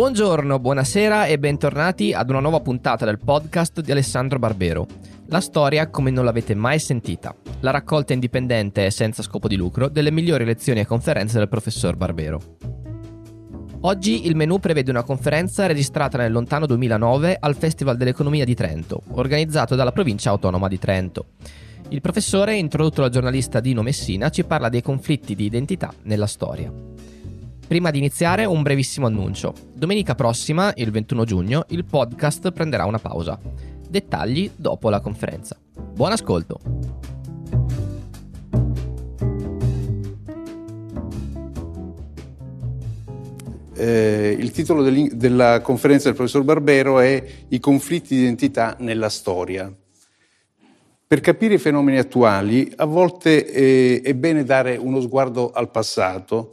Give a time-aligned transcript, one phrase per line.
[0.00, 4.86] Buongiorno, buonasera e bentornati ad una nuova puntata del podcast di Alessandro Barbero.
[5.26, 7.34] La storia come non l'avete mai sentita.
[7.60, 11.96] La raccolta indipendente e senza scopo di lucro delle migliori lezioni e conferenze del professor
[11.96, 12.40] Barbero.
[13.82, 19.02] Oggi il menù prevede una conferenza registrata nel lontano 2009 al Festival dell'Economia di Trento,
[19.10, 21.26] organizzato dalla provincia autonoma di Trento.
[21.90, 26.72] Il professore, introdotto dal giornalista Dino Messina, ci parla dei conflitti di identità nella storia.
[27.70, 29.54] Prima di iniziare un brevissimo annuncio.
[29.72, 33.38] Domenica prossima, il 21 giugno, il podcast prenderà una pausa.
[33.88, 35.56] Dettagli dopo la conferenza.
[35.94, 36.58] Buon ascolto!
[43.76, 49.72] Eh, il titolo della conferenza del professor Barbero è I conflitti di identità nella storia.
[51.06, 56.50] Per capire i fenomeni attuali, a volte eh, è bene dare uno sguardo al passato,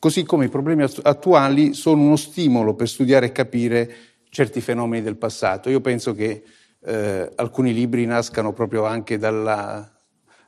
[0.00, 3.94] così come i problemi attuali sono uno stimolo per studiare e capire
[4.30, 5.68] certi fenomeni del passato.
[5.68, 6.42] Io penso che
[6.82, 9.88] eh, alcuni libri nascano proprio anche, dalla,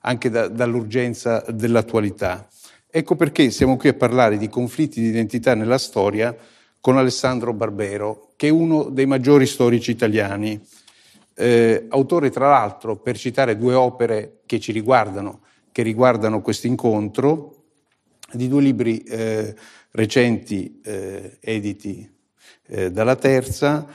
[0.00, 2.48] anche da, dall'urgenza dell'attualità.
[2.91, 6.34] Ecco perché siamo qui a parlare di conflitti di identità nella storia
[6.81, 10.61] con Alessandro Barbero, che è uno dei maggiori storici italiani,
[11.34, 17.61] eh, autore tra l'altro, per citare due opere che ci riguardano, che riguardano questo incontro,
[18.33, 19.55] di due libri eh,
[19.92, 22.11] recenti eh, editi
[22.66, 23.86] eh, dalla Terza,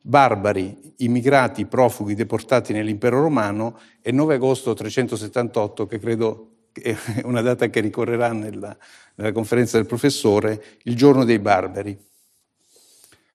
[0.00, 7.68] Barbari, immigrati, profughi deportati nell'impero romano e 9 agosto 378, che credo è una data
[7.68, 8.76] che ricorrerà nella,
[9.16, 11.98] nella conferenza del professore, il giorno dei barbari.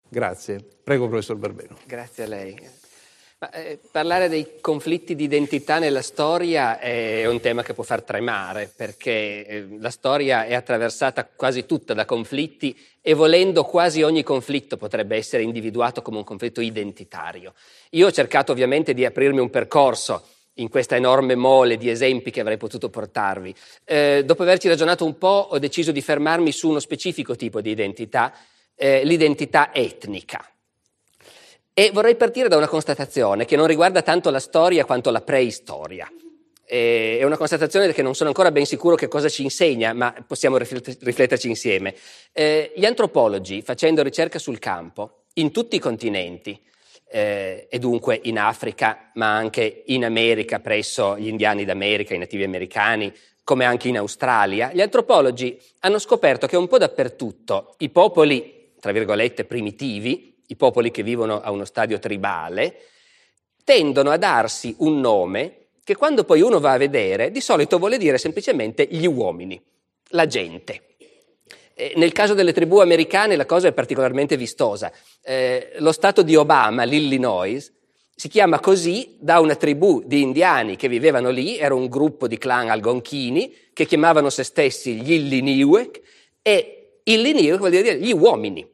[0.10, 0.64] Grazie.
[0.84, 1.78] Prego, professor Barbero.
[1.86, 2.83] Grazie a lei.
[3.52, 8.72] Eh, parlare dei conflitti di identità nella storia è un tema che può far tremare,
[8.76, 14.78] perché eh, la storia è attraversata quasi tutta da conflitti e volendo quasi ogni conflitto
[14.78, 17.54] potrebbe essere individuato come un conflitto identitario.
[17.92, 20.26] Io ho cercato ovviamente di aprirmi un percorso
[20.58, 23.54] in questa enorme mole di esempi che avrei potuto portarvi.
[23.84, 27.72] Eh, dopo averci ragionato un po', ho deciso di fermarmi su uno specifico tipo di
[27.72, 28.32] identità,
[28.76, 30.53] eh, l'identità etnica.
[31.76, 36.08] E vorrei partire da una constatazione che non riguarda tanto la storia quanto la preistoria.
[36.64, 40.58] È una constatazione che non sono ancora ben sicuro che cosa ci insegna, ma possiamo
[40.58, 41.96] rifletterci insieme.
[42.32, 46.60] Eh, gli antropologi, facendo ricerca sul campo, in tutti i continenti,
[47.10, 52.44] eh, e dunque in Africa, ma anche in America, presso gli indiani d'America, i nativi
[52.44, 53.12] americani,
[53.44, 58.92] come anche in Australia, gli antropologi hanno scoperto che un po' dappertutto i popoli, tra
[58.92, 62.80] virgolette, primitivi, i popoli che vivono a uno stadio tribale,
[63.64, 67.98] tendono a darsi un nome che quando poi uno va a vedere, di solito vuole
[67.98, 69.62] dire semplicemente gli uomini,
[70.10, 70.82] la gente.
[71.74, 74.92] Eh, nel caso delle tribù americane la cosa è particolarmente vistosa.
[75.22, 77.72] Eh, lo stato di Obama, l'Illinois,
[78.16, 82.38] si chiama così da una tribù di indiani che vivevano lì, era un gruppo di
[82.38, 86.02] clan algonchini che chiamavano se stessi gli Illiniwek
[86.42, 88.66] e Illiniwek vuol dire gli uomini.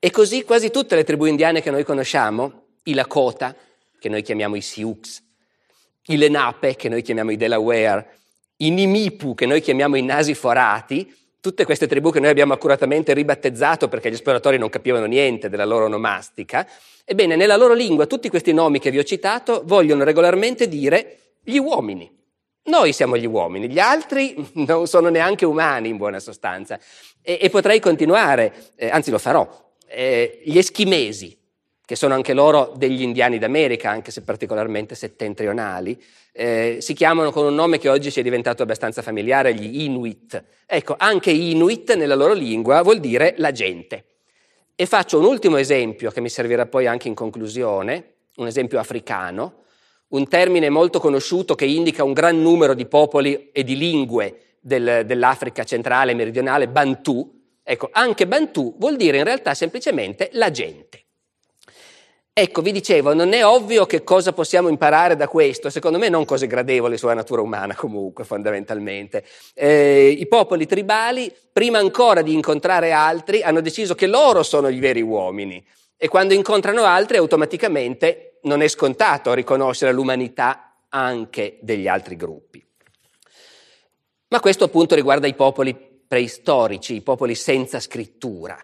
[0.00, 3.54] E così quasi tutte le tribù indiane che noi conosciamo, i Lakota,
[3.98, 5.22] che noi chiamiamo i Sioux,
[6.06, 8.18] i Lenape, che noi chiamiamo i Delaware,
[8.58, 13.12] i Nimipu, che noi chiamiamo i nasi forati, tutte queste tribù che noi abbiamo accuratamente
[13.12, 16.64] ribattezzato perché gli esploratori non capivano niente della loro nomastica,
[17.04, 21.58] ebbene nella loro lingua tutti questi nomi che vi ho citato vogliono regolarmente dire gli
[21.58, 22.08] uomini.
[22.64, 26.78] Noi siamo gli uomini, gli altri non sono neanche umani in buona sostanza.
[27.20, 29.66] E, e potrei continuare, eh, anzi lo farò.
[29.88, 31.36] Eh, gli eschimesi,
[31.84, 35.98] che sono anche loro degli indiani d'America, anche se particolarmente settentrionali,
[36.32, 40.44] eh, si chiamano con un nome che oggi ci è diventato abbastanza familiare, gli Inuit.
[40.66, 44.04] Ecco, anche Inuit nella loro lingua vuol dire la gente.
[44.76, 49.62] E faccio un ultimo esempio che mi servirà poi anche in conclusione, un esempio africano,
[50.08, 55.04] un termine molto conosciuto che indica un gran numero di popoli e di lingue del,
[55.04, 57.37] dell'Africa centrale e meridionale, Bantu.
[57.70, 61.04] Ecco, anche Bantu vuol dire in realtà semplicemente la gente.
[62.32, 66.24] Ecco, vi dicevo, non è ovvio che cosa possiamo imparare da questo, secondo me non
[66.24, 69.22] cose gradevoli sulla natura umana comunque, fondamentalmente.
[69.52, 74.78] Eh, I popoli tribali, prima ancora di incontrare altri, hanno deciso che loro sono i
[74.78, 75.62] veri uomini
[75.94, 82.66] e quando incontrano altri automaticamente non è scontato riconoscere l'umanità anche degli altri gruppi.
[84.28, 88.58] Ma questo appunto riguarda i popoli preistorici, i popoli senza scrittura.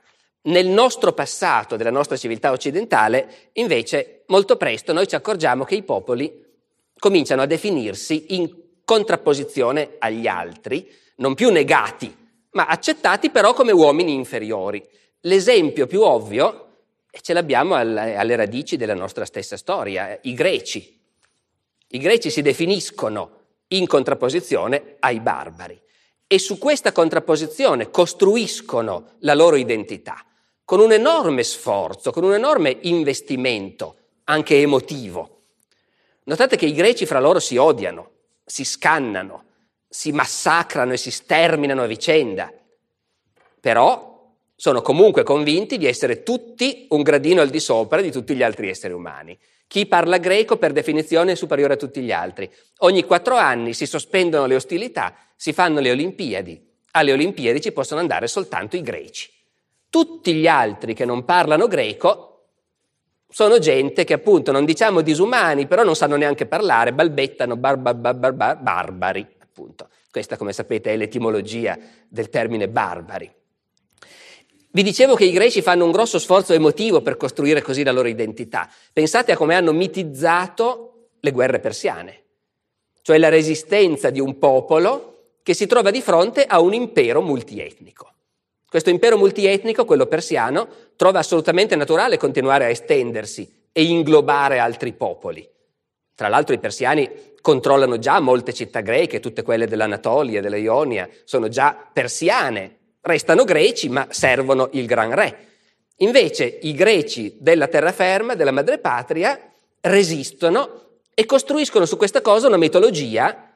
[0.47, 5.83] Nel nostro passato, della nostra civiltà occidentale, invece, molto presto noi ci accorgiamo che i
[5.83, 6.43] popoli
[6.99, 12.15] cominciano a definirsi in contrapposizione agli altri, non più negati,
[12.53, 14.85] ma accettati però come uomini inferiori.
[15.21, 16.61] L'esempio più ovvio
[17.11, 21.01] ce l'abbiamo alle, radici della nostra stessa storia, i greci.
[21.89, 25.81] I greci si definiscono in contrapposizione ai barbari
[26.35, 30.25] e su questa contrapposizione costruiscono la loro identità
[30.65, 35.43] con un enorme sforzo, con un enorme investimento, anche emotivo.
[36.25, 38.11] Notate che i greci fra loro si odiano,
[38.45, 39.45] si scannano,
[39.89, 42.53] si massacrano e si sterminano a vicenda,
[43.61, 48.43] però sono comunque convinti di essere tutti un gradino al di sopra di tutti gli
[48.43, 49.39] altri esseri umani.
[49.69, 52.51] Chi parla greco per definizione è superiore a tutti gli altri.
[52.79, 56.73] Ogni quattro anni si sospendono le ostilità, si fanno le Olimpiadi.
[56.93, 59.31] Alle Olimpiadi ci possono andare soltanto i greci.
[59.91, 62.31] Tutti gli altri che non parlano greco
[63.29, 67.97] sono gente che appunto non diciamo disumani, però non sanno neanche parlare, balbettano bar, bar,
[67.97, 69.89] bar, barbari, appunto.
[70.11, 71.77] Questa, come sapete, è l'etimologia
[72.09, 73.29] del termine barbari.
[74.71, 78.09] Vi dicevo che i greci fanno un grosso sforzo emotivo per costruire così la loro
[78.09, 78.69] identità.
[78.93, 82.23] Pensate a come hanno mitizzato le guerre persiane,
[83.03, 85.14] cioè la resistenza di un popolo
[85.45, 88.13] che si trova di fronte a un impero multietnico.
[88.67, 95.47] Questo impero multietnico, quello persiano, trova assolutamente naturale continuare a estendersi e inglobare altri popoli.
[96.15, 97.09] Tra l'altro i persiani
[97.43, 103.91] controllano già molte città greche, tutte quelle dell'Anatolia, della Ionia, sono già persiane, restano greci
[103.91, 105.49] ma servono il gran re.
[105.99, 109.39] Invece i greci della terraferma, della madrepatria,
[109.83, 113.55] resistono e costruiscono su questa cosa una mitologia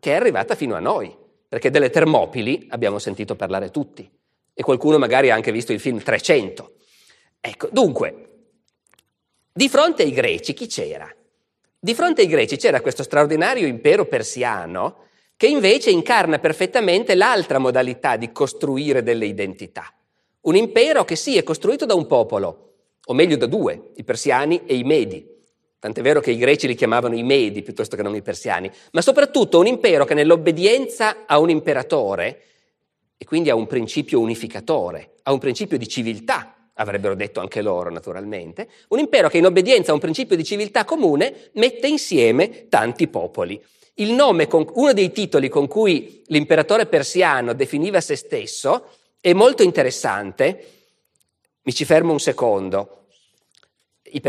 [0.00, 1.17] che è arrivata fino a noi,
[1.48, 4.08] perché delle Termopili abbiamo sentito parlare tutti
[4.52, 6.72] e qualcuno magari ha anche visto il film 300.
[7.40, 8.28] Ecco, dunque,
[9.52, 11.12] di fronte ai greci chi c'era?
[11.80, 15.06] Di fronte ai greci c'era questo straordinario impero persiano
[15.36, 19.94] che invece incarna perfettamente l'altra modalità di costruire delle identità.
[20.40, 22.74] Un impero che sì è costruito da un popolo,
[23.04, 25.24] o meglio da due, i persiani e i medi.
[25.80, 29.00] Tant'è vero che i greci li chiamavano i medi piuttosto che non i persiani, ma
[29.00, 32.42] soprattutto un impero che nell'obbedienza a un imperatore
[33.16, 37.90] e quindi ha un principio unificatore, ha un principio di civiltà, avrebbero detto anche loro
[37.90, 43.06] naturalmente, un impero che in obbedienza a un principio di civiltà comune mette insieme tanti
[43.06, 43.62] popoli.
[44.48, 48.90] Con, uno dei titoli con cui l'imperatore persiano definiva se stesso
[49.20, 50.66] è molto interessante,
[51.62, 53.06] mi ci fermo un secondo,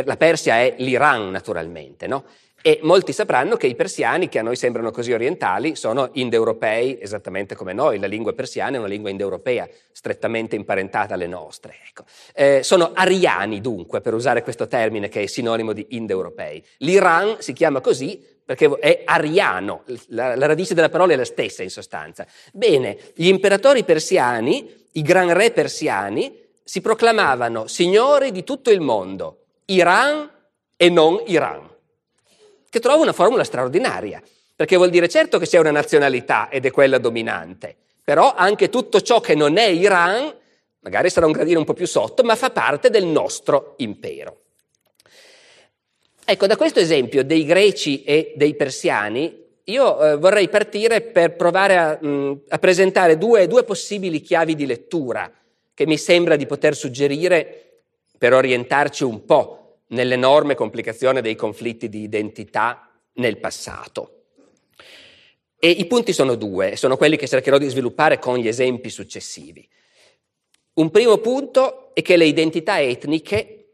[0.05, 2.23] la Persia è l'Iran naturalmente, no?
[2.61, 7.55] E molti sapranno che i persiani, che a noi sembrano così orientali, sono indoeuropei esattamente
[7.55, 7.99] come noi.
[7.99, 11.75] La lingua persiana è una lingua indoeuropea, strettamente imparentata alle nostre.
[11.87, 12.03] Ecco.
[12.33, 16.61] Eh, sono ariani, dunque, per usare questo termine che è sinonimo di indoeuropei.
[16.79, 21.63] L'Iran si chiama così perché è ariano, la, la radice della parola è la stessa
[21.63, 22.25] in sostanza.
[22.51, 29.38] Bene, gli imperatori persiani, i gran re persiani, si proclamavano signori di tutto il mondo,
[29.71, 30.29] Iran
[30.75, 31.69] e non Iran
[32.69, 34.21] che trovo una formula straordinaria,
[34.55, 39.01] perché vuol dire certo che c'è una nazionalità ed è quella dominante, però anche tutto
[39.01, 40.33] ciò che non è Iran,
[40.81, 44.41] magari sarà un gradino un po' più sotto, ma fa parte del nostro impero.
[46.23, 51.77] Ecco, da questo esempio dei greci e dei persiani, io eh, vorrei partire per provare
[51.77, 55.31] a, mh, a presentare due, due possibili chiavi di lettura
[55.73, 57.63] che mi sembra di poter suggerire
[58.15, 59.58] per orientarci un po'
[59.89, 64.15] nell'enorme complicazione dei conflitti di identità nel passato.
[65.59, 69.67] E i punti sono due, sono quelli che cercherò di sviluppare con gli esempi successivi.
[70.73, 73.73] Un primo punto è che le identità etniche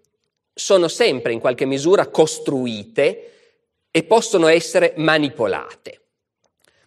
[0.52, 3.32] sono sempre in qualche misura costruite
[3.92, 6.02] e possono essere manipolate.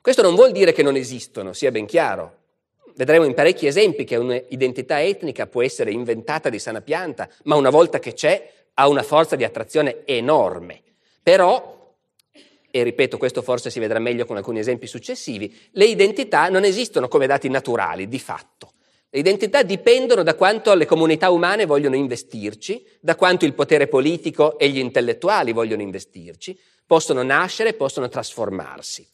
[0.01, 2.37] Questo non vuol dire che non esistono, sia ben chiaro.
[2.97, 7.71] Vedremo in parecchi esempi che un'identità etnica può essere inventata di sana pianta, ma una
[7.71, 10.83] volta che c'è ha una forza di attrazione enorme.
[11.23, 11.97] Però,
[12.71, 17.09] e ripeto, questo forse si vedrà meglio con alcuni esempi successivi, le identità non esistono
[17.09, 18.73] come dati naturali, di fatto.
[19.11, 24.59] Le identità dipendono da quanto le comunità umane vogliono investirci, da quanto il potere politico
[24.59, 29.07] e gli intellettuali vogliono investirci, possono nascere, possono trasformarsi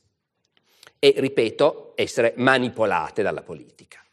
[0.98, 4.03] e, ripeto, essere manipolate dalla politica.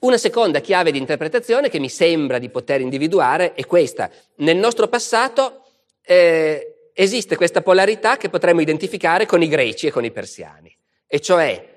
[0.00, 4.10] Una seconda chiave di interpretazione che mi sembra di poter individuare è questa.
[4.36, 5.64] Nel nostro passato
[6.00, 10.74] eh, esiste questa polarità che potremmo identificare con i greci e con i persiani,
[11.06, 11.68] e cioè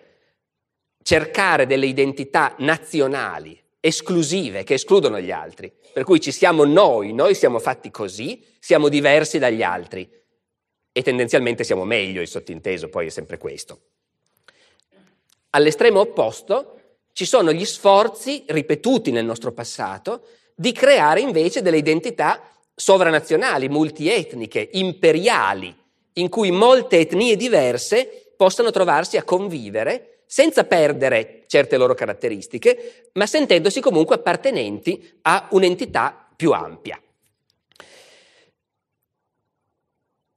[1.02, 7.36] cercare delle identità nazionali esclusive che escludono gli altri, per cui ci siamo noi, noi
[7.36, 10.10] siamo fatti così, siamo diversi dagli altri
[10.94, 13.82] e tendenzialmente siamo meglio, il sottinteso poi è sempre questo.
[15.50, 16.78] All'estremo opposto
[17.14, 22.42] ci sono gli sforzi ripetuti nel nostro passato di creare invece delle identità
[22.76, 25.74] sovranazionali, multietniche, imperiali,
[26.14, 33.28] in cui molte etnie diverse possano trovarsi a convivere senza perdere certe loro caratteristiche, ma
[33.28, 37.00] sentendosi comunque appartenenti a un'entità più ampia.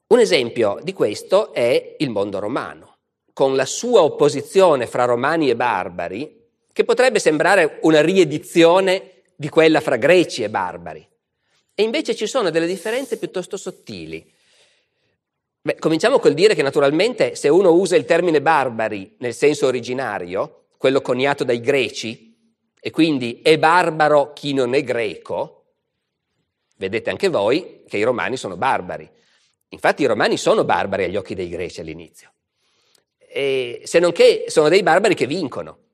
[0.09, 2.99] Un esempio di questo è il mondo romano,
[3.33, 6.36] con la sua opposizione fra romani e barbari,
[6.76, 11.09] che potrebbe sembrare una riedizione di quella fra greci e barbari.
[11.75, 14.30] E invece ci sono delle differenze piuttosto sottili.
[15.62, 20.66] Beh, cominciamo col dire che naturalmente se uno usa il termine barbari nel senso originario,
[20.76, 22.37] quello coniato dai greci,
[22.78, 25.68] e quindi è barbaro chi non è greco,
[26.76, 29.11] vedete anche voi che i romani sono barbari.
[29.71, 32.35] Infatti i romani sono barbari agli occhi dei greci all'inizio,
[33.16, 35.85] e se non che sono dei barbari che vincono.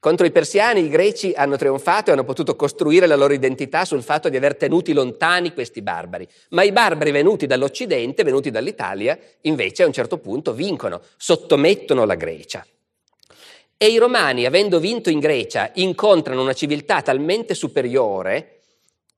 [0.00, 4.02] Contro i persiani i greci hanno trionfato e hanno potuto costruire la loro identità sul
[4.02, 9.82] fatto di aver tenuti lontani questi barbari, ma i barbari venuti dall'Occidente, venuti dall'Italia, invece
[9.82, 12.64] a un certo punto vincono, sottomettono la Grecia.
[13.76, 18.60] E i romani, avendo vinto in Grecia, incontrano una civiltà talmente superiore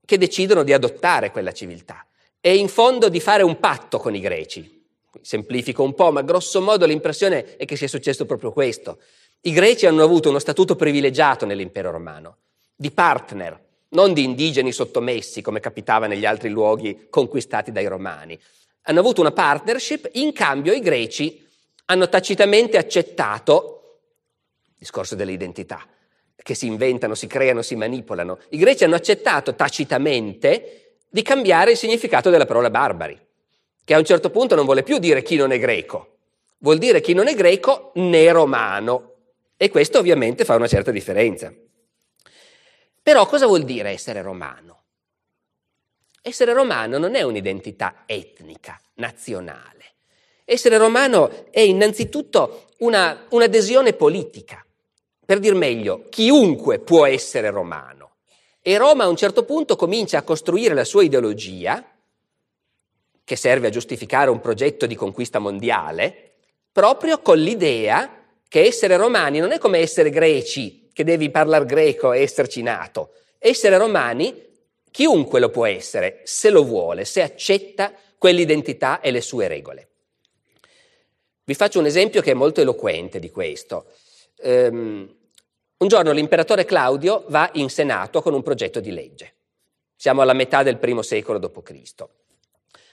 [0.07, 2.07] che decidono di adottare quella civiltà
[2.41, 4.79] e in fondo di fare un patto con i greci.
[5.21, 8.99] Semplifico un po', ma grosso modo l'impressione è che sia successo proprio questo.
[9.43, 12.37] I greci hanno avuto uno statuto privilegiato nell'impero romano,
[12.77, 13.59] di partner,
[13.91, 18.39] non di indigeni sottomessi come capitava negli altri luoghi conquistati dai romani.
[18.83, 21.43] Hanno avuto una partnership, in cambio i greci
[21.87, 24.01] hanno tacitamente accettato,
[24.77, 25.87] discorso delle identità,
[26.37, 31.77] che si inventano, si creano, si manipolano, i greci hanno accettato tacitamente di cambiare il
[31.79, 33.19] significato della parola barbari,
[33.85, 36.19] che a un certo punto non vuole più dire chi non è greco,
[36.59, 39.07] vuol dire chi non è greco né romano.
[39.63, 41.53] E questo ovviamente fa una certa differenza.
[43.03, 44.85] Però cosa vuol dire essere romano?
[46.23, 49.97] Essere romano non è un'identità etnica, nazionale.
[50.47, 54.65] Essere romano è innanzitutto una, un'adesione politica.
[55.27, 58.13] Per dir meglio, chiunque può essere romano.
[58.63, 61.87] E Roma a un certo punto comincia a costruire la sua ideologia,
[63.23, 66.37] che serve a giustificare un progetto di conquista mondiale,
[66.73, 68.20] proprio con l'idea
[68.51, 73.13] che essere romani non è come essere greci, che devi parlare greco e esserci nato.
[73.39, 74.35] Essere romani,
[74.91, 79.89] chiunque lo può essere, se lo vuole, se accetta quell'identità e le sue regole.
[81.45, 83.93] Vi faccio un esempio che è molto eloquente di questo.
[84.43, 85.09] Um,
[85.77, 89.35] un giorno l'imperatore Claudio va in Senato con un progetto di legge.
[89.95, 92.05] Siamo alla metà del primo secolo d.C.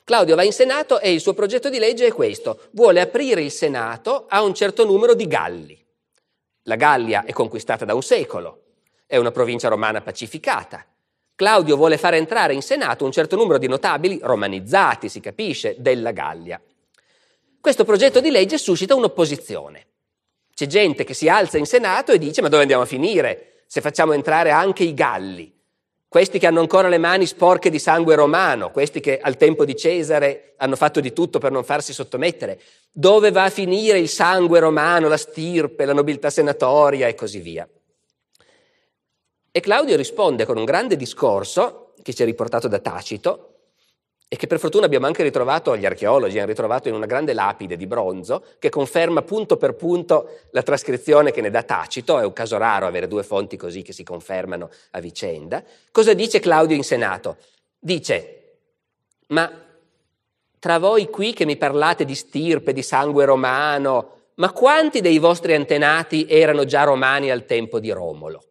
[0.08, 2.70] Claudio va in Senato e il suo progetto di legge è questo.
[2.72, 5.78] Vuole aprire il Senato a un certo numero di Galli.
[6.64, 8.62] La Gallia è conquistata da un secolo,
[9.06, 10.86] è una provincia romana pacificata.
[11.36, 16.12] Claudio vuole fare entrare in Senato un certo numero di notabili romanizzati, si capisce, della
[16.12, 16.62] Gallia.
[17.60, 19.88] Questo progetto di legge suscita un'opposizione.
[20.54, 23.82] C'è gente che si alza in Senato e dice ma dove andiamo a finire se
[23.82, 25.54] facciamo entrare anche i Galli?
[26.10, 29.76] Questi che hanno ancora le mani sporche di sangue romano, questi che al tempo di
[29.76, 32.62] Cesare hanno fatto di tutto per non farsi sottomettere.
[32.92, 37.68] Dove va a finire il sangue romano, la stirpe, la nobiltà senatoria e così via?
[39.52, 43.57] E Claudio risponde con un grande discorso, che ci è riportato da Tacito,
[44.30, 47.78] e che per fortuna abbiamo anche ritrovato, gli archeologi hanno ritrovato in una grande lapide
[47.78, 52.34] di bronzo che conferma punto per punto la trascrizione che ne dà Tacito, è un
[52.34, 55.64] caso raro avere due fonti così che si confermano a vicenda.
[55.92, 57.38] Cosa dice Claudio in Senato?
[57.80, 58.42] Dice,
[59.28, 59.50] ma
[60.60, 65.54] tra voi qui che mi parlate di stirpe, di sangue romano, ma quanti dei vostri
[65.54, 68.44] antenati erano già romani al tempo di Romolo?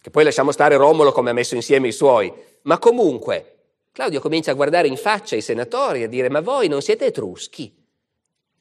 [0.00, 3.51] Che poi lasciamo stare Romolo come ha messo insieme i suoi, ma comunque
[3.92, 7.06] Claudio comincia a guardare in faccia i senatori e a dire ma voi non siete
[7.06, 7.72] etruschi.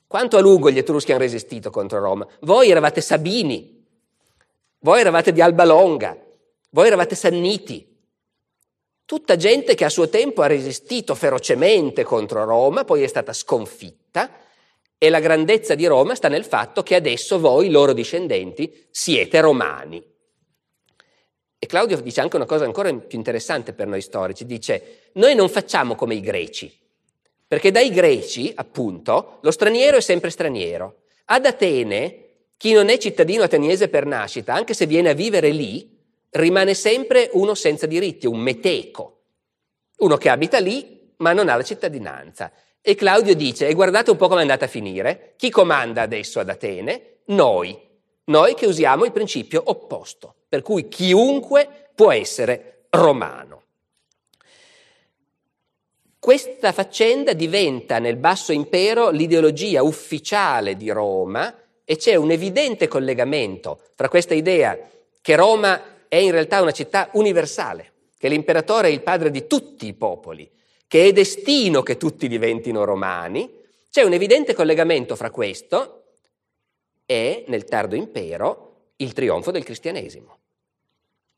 [0.06, 2.28] Quanto a lungo gli etruschi hanno resistito contro Roma?
[2.42, 3.82] Voi eravate Sabini,
[4.80, 6.18] voi eravate di Alba Longa,
[6.72, 7.88] voi eravate Sanniti.
[9.06, 14.30] Tutta gente che a suo tempo ha resistito ferocemente contro Roma, poi è stata sconfitta
[14.98, 20.11] e la grandezza di Roma sta nel fatto che adesso voi, loro discendenti, siete romani.
[21.64, 25.48] E Claudio dice anche una cosa ancora più interessante per noi storici, dice, noi non
[25.48, 26.76] facciamo come i greci,
[27.48, 31.02] perché dai greci, appunto, lo straniero è sempre straniero.
[31.26, 36.00] Ad Atene, chi non è cittadino ateniese per nascita, anche se viene a vivere lì,
[36.32, 39.20] rimane sempre uno senza diritti, un meteco,
[39.98, 42.52] uno che abita lì ma non ha la cittadinanza.
[42.82, 46.40] E Claudio dice, e guardate un po' come è andata a finire, chi comanda adesso
[46.40, 47.18] ad Atene?
[47.26, 47.80] Noi.
[48.26, 53.64] Noi che usiamo il principio opposto, per cui chiunque può essere romano.
[56.20, 61.52] Questa faccenda diventa nel Basso Impero l'ideologia ufficiale di Roma
[61.84, 64.78] e c'è un evidente collegamento tra questa idea
[65.20, 69.88] che Roma è in realtà una città universale, che l'imperatore è il padre di tutti
[69.88, 70.48] i popoli,
[70.88, 73.50] che è destino che tutti diventino romani,
[73.90, 76.01] c'è un evidente collegamento fra questo
[77.12, 80.38] e, nel tardo impero, il trionfo del cristianesimo.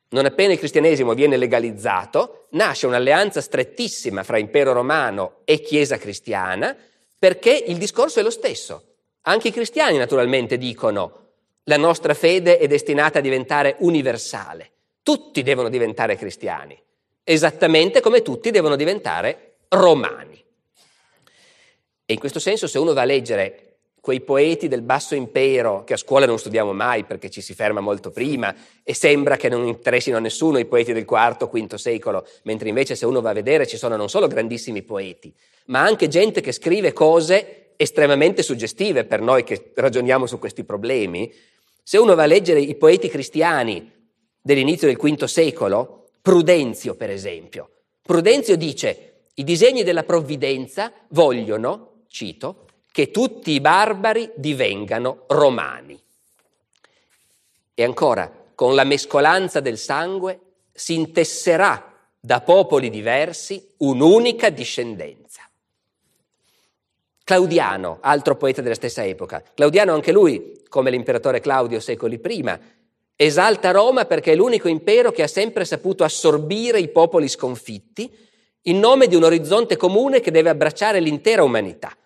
[0.10, 6.77] Non appena il cristianesimo viene legalizzato, nasce un'alleanza strettissima fra impero romano e Chiesa cristiana,
[7.18, 8.84] perché il discorso è lo stesso.
[9.22, 11.22] Anche i cristiani naturalmente dicono
[11.63, 14.70] la nostra fede è destinata a diventare universale.
[15.01, 16.80] Tutti devono diventare cristiani,
[17.24, 20.39] esattamente come tutti devono diventare romani.
[22.06, 23.73] E in questo senso, se uno va a leggere
[24.03, 27.79] quei poeti del basso impero che a scuola non studiamo mai perché ci si ferma
[27.79, 32.27] molto prima e sembra che non interessino a nessuno i poeti del IV, V secolo,
[32.41, 35.33] mentre invece se uno va a vedere ci sono non solo grandissimi poeti,
[35.67, 41.33] ma anche gente che scrive cose estremamente suggestive per noi che ragioniamo su questi problemi.
[41.81, 43.89] Se uno va a leggere i poeti cristiani
[44.41, 47.69] dell'inizio del V secolo, Prudenzio per esempio.
[48.01, 56.00] Prudenzio dice, i disegni della provvidenza vogliono, cito, che tutti i barbari divengano romani.
[57.73, 60.39] E ancora, con la mescolanza del sangue
[60.71, 65.41] si intesserà da popoli diversi un'unica discendenza.
[67.23, 72.59] Claudiano, altro poeta della stessa epoca, Claudiano anche lui, come l'imperatore Claudio secoli prima,
[73.15, 78.15] Esalta Roma perché è l'unico impero che ha sempre saputo assorbire i popoli sconfitti
[78.65, 81.97] in nome di un orizzonte comune che deve abbracciare l'intera umanità.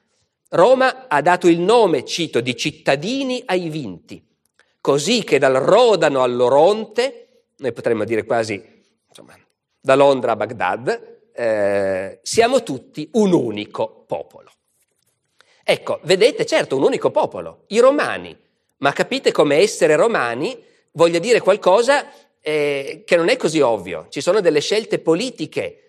[0.50, 4.26] Roma ha dato il nome, cito, di cittadini ai vinti,
[4.80, 8.62] così che dal Rodano all'Oronte, noi potremmo dire quasi,
[9.08, 9.38] insomma,
[9.80, 14.52] da Londra a Baghdad, eh, siamo tutti un unico popolo.
[15.64, 18.36] Ecco, vedete, certo, un unico popolo, i romani,
[18.78, 20.58] ma capite come essere romani
[20.92, 24.08] voglia dire qualcosa eh, che non è così ovvio.
[24.10, 25.87] Ci sono delle scelte politiche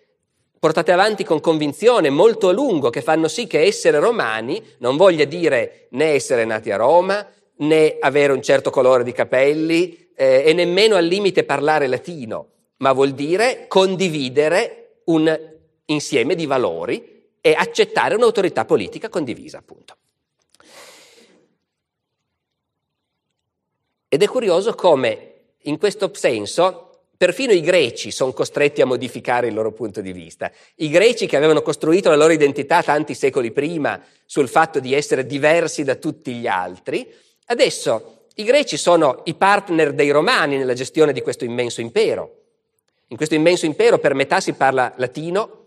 [0.59, 5.25] portate avanti con convinzione molto a lungo che fanno sì che essere romani non voglia
[5.25, 7.27] dire né essere nati a Roma,
[7.59, 12.93] né avere un certo colore di capelli eh, e nemmeno al limite parlare latino, ma
[12.93, 19.97] vuol dire condividere un insieme di valori e accettare un'autorità politica condivisa, appunto.
[24.09, 26.88] Ed è curioso come in questo senso
[27.19, 30.51] perfino i greci sono costretti a modificare il loro punto di vista.
[30.77, 35.27] I greci che avevano costruito la loro identità tanti secoli prima sul fatto di essere
[35.27, 37.13] diversi da tutti gli altri,
[37.47, 42.37] adesso i greci sono i partner dei romani nella gestione di questo immenso impero.
[43.09, 45.67] In questo immenso impero per metà si parla latino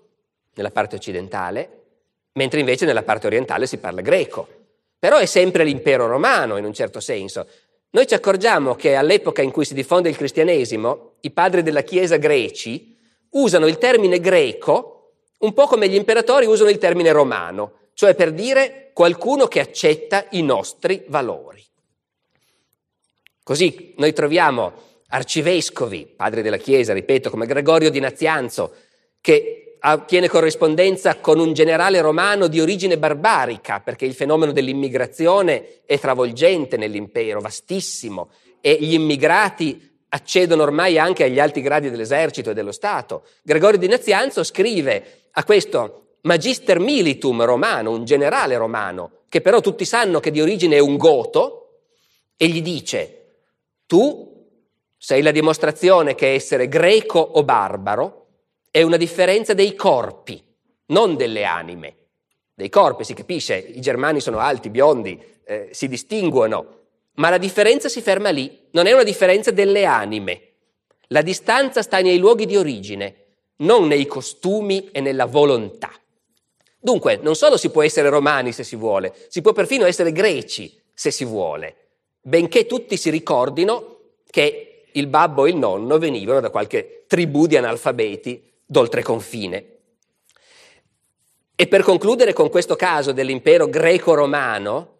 [0.53, 1.79] nella parte occidentale,
[2.33, 4.47] mentre invece nella parte orientale si parla greco.
[4.97, 7.45] Però è sempre l'impero romano in un certo senso.
[7.93, 12.15] Noi ci accorgiamo che all'epoca in cui si diffonde il cristianesimo, i padri della Chiesa
[12.15, 12.97] greci
[13.31, 15.01] usano il termine greco
[15.39, 20.25] un po' come gli imperatori usano il termine romano, cioè per dire qualcuno che accetta
[20.31, 21.63] i nostri valori.
[23.43, 24.73] Così noi troviamo
[25.07, 28.73] arcivescovi, padri della Chiesa, ripeto, come Gregorio di Nazianzo,
[29.19, 29.60] che
[30.05, 36.77] tiene corrispondenza con un generale romano di origine barbarica, perché il fenomeno dell'immigrazione è travolgente
[36.77, 38.29] nell'impero, vastissimo,
[38.61, 43.23] e gli immigrati accedono ormai anche agli alti gradi dell'esercito e dello Stato.
[43.41, 49.85] Gregorio di Nazianzo scrive a questo magister militum romano, un generale romano, che però tutti
[49.85, 51.57] sanno che di origine è un goto,
[52.37, 53.37] e gli dice,
[53.87, 54.29] tu
[54.95, 58.20] sei la dimostrazione che essere greco o barbaro
[58.71, 60.41] è una differenza dei corpi,
[60.87, 61.95] non delle anime.
[62.53, 66.79] Dei corpi, si capisce, i germani sono alti, biondi, eh, si distinguono,
[67.15, 70.41] ma la differenza si ferma lì, non è una differenza delle anime.
[71.07, 73.15] La distanza sta nei luoghi di origine,
[73.57, 75.91] non nei costumi e nella volontà.
[76.79, 80.81] Dunque, non solo si può essere romani se si vuole, si può perfino essere greci
[80.93, 81.75] se si vuole,
[82.21, 83.97] benché tutti si ricordino
[84.29, 89.65] che il babbo e il nonno venivano da qualche tribù di analfabeti d'oltreconfine.
[91.53, 94.99] E per concludere con questo caso dell'impero greco-romano,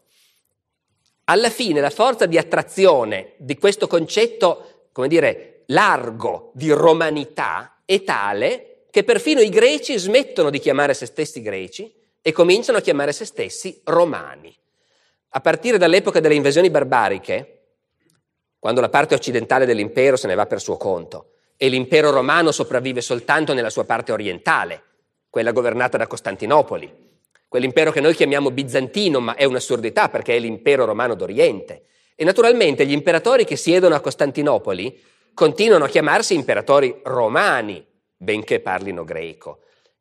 [1.26, 8.04] alla fine la forza di attrazione di questo concetto, come dire, largo di romanità è
[8.04, 13.14] tale che perfino i greci smettono di chiamare se stessi greci e cominciano a chiamare
[13.14, 14.54] se stessi romani.
[15.30, 17.60] A partire dall'epoca delle invasioni barbariche,
[18.60, 21.31] quando la parte occidentale dell'impero se ne va per suo conto
[21.64, 24.82] e l'impero romano sopravvive soltanto nella sua parte orientale,
[25.30, 26.92] quella governata da Costantinopoli,
[27.48, 31.84] quell'impero che noi chiamiamo bizantino, ma è un'assurdità perché è l'impero romano d'Oriente.
[32.16, 35.00] E naturalmente gli imperatori che siedono a Costantinopoli
[35.36, 37.86] continuano a chiamarsi imperatori romani,
[38.18, 39.60] benché parlino greco,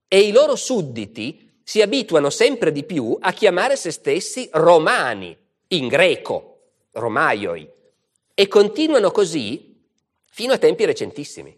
[0.09, 5.37] e i loro sudditi si abituano sempre di più a chiamare se stessi romani,
[5.69, 6.61] in greco,
[6.93, 7.69] romaioi,
[8.33, 9.70] e continuano così
[10.31, 11.57] fino a tempi recentissimi.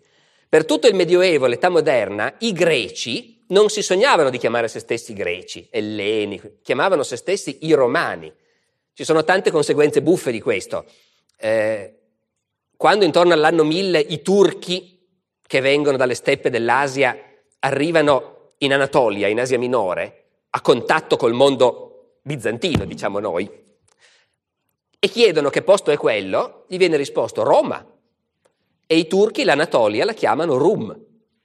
[0.49, 5.13] Per tutto il Medioevo, l'età moderna, i greci non si sognavano di chiamare se stessi
[5.13, 8.33] greci, elleni, chiamavano se stessi i romani.
[8.93, 10.85] Ci sono tante conseguenze buffe di questo.
[11.39, 11.99] Eh,
[12.77, 15.07] quando intorno all'anno 1000 i turchi
[15.47, 17.17] che vengono dalle steppe dell'Asia
[17.61, 23.49] arrivano in Anatolia, in Asia Minore, a contatto col mondo bizantino, diciamo noi,
[24.99, 27.85] e chiedono che posto è quello, gli viene risposto Roma,
[28.93, 30.95] e i turchi l'Anatolia la chiamano Rum.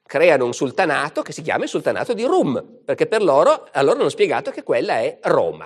[0.06, 4.02] Creano un sultanato che si chiama il sultanato di Rum, perché per loro, a loro
[4.02, 5.66] hanno spiegato che quella è Roma.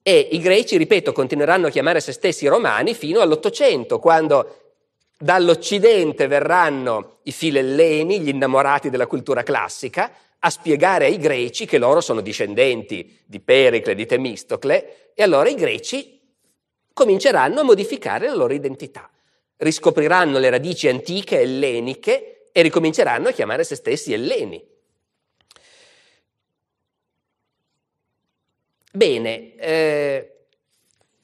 [0.00, 4.76] E i greci, ripeto, continueranno a chiamare se stessi romani fino all'Ottocento, quando
[5.18, 12.00] dall'Occidente verranno i filelleni, gli innamorati della cultura classica, a spiegare ai greci che loro
[12.00, 16.20] sono discendenti di Pericle, di Temistocle, e allora i greci
[16.92, 19.10] cominceranno a modificare la loro identità
[19.58, 24.64] riscopriranno le radici antiche elleniche e ricominceranno a chiamare se stessi elleni.
[28.90, 30.32] Bene, eh,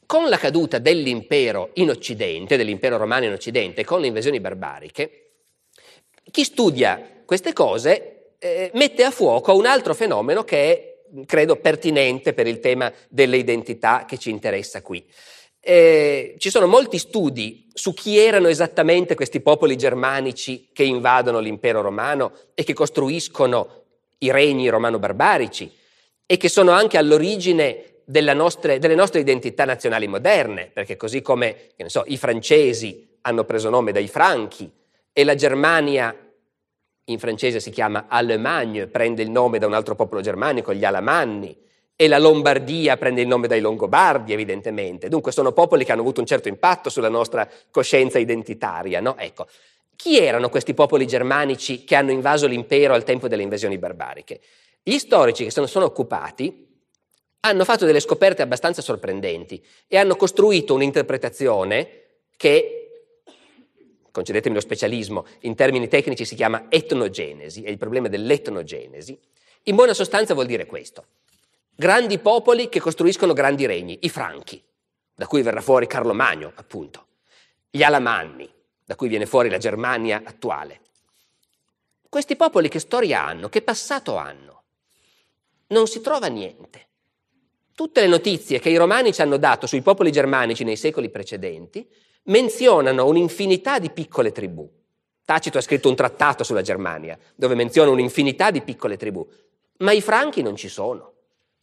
[0.07, 5.31] con la caduta dell'impero in Occidente, dell'impero romano in Occidente, con le invasioni barbariche,
[6.31, 10.57] chi studia queste cose eh, mette a fuoco un altro fenomeno che
[11.12, 15.05] è, credo, pertinente per il tema delle identità che ci interessa qui.
[15.66, 21.81] Eh, ci sono molti studi su chi erano esattamente questi popoli germanici che invadono l'impero
[21.81, 23.85] romano e che costruiscono
[24.18, 25.72] i regni romano-barbarici
[26.27, 28.03] e che sono anche all'origine
[28.35, 33.92] nostre, delle nostre identità nazionali moderne, perché così come so, i francesi hanno preso nome
[33.92, 34.70] dai franchi
[35.14, 36.14] e la Germania
[37.07, 41.57] in francese si chiama Allemagne, prende il nome da un altro popolo germanico, gli Alamanni,
[41.97, 45.09] e la Lombardia prende il nome dai Longobardi, evidentemente.
[45.09, 49.17] Dunque sono popoli che hanno avuto un certo impatto sulla nostra coscienza identitaria, no?
[49.17, 49.47] Ecco,
[49.95, 54.41] chi erano questi popoli germanici che hanno invaso l'impero al tempo delle invasioni barbariche?
[54.83, 56.67] Gli storici che se ne sono occupati
[57.41, 62.03] hanno fatto delle scoperte abbastanza sorprendenti e hanno costruito un'interpretazione
[62.37, 63.05] che,
[64.11, 69.17] concedetemi lo specialismo, in termini tecnici si chiama etnogenesi, è il problema dell'etnogenesi.
[69.65, 71.07] In buona sostanza vuol dire questo
[71.77, 74.63] grandi popoli che costruiscono grandi regni, i Franchi,
[75.15, 77.07] da cui verrà fuori Carlo Magno, appunto,
[77.71, 78.49] gli Alamanni,
[78.85, 80.81] da cui viene fuori la Germania attuale.
[82.09, 84.63] Questi popoli che storia hanno, che passato hanno?
[85.69, 86.89] Non si trova niente.
[87.75, 91.89] Tutte le notizie che i romani ci hanno dato sui popoli germanici nei secoli precedenti
[92.25, 94.71] menzionano un'infinità di piccole tribù.
[95.25, 99.27] Tacito ha scritto un trattato sulla Germania, dove menziona un'infinità di piccole tribù,
[99.79, 101.13] ma i franchi non ci sono.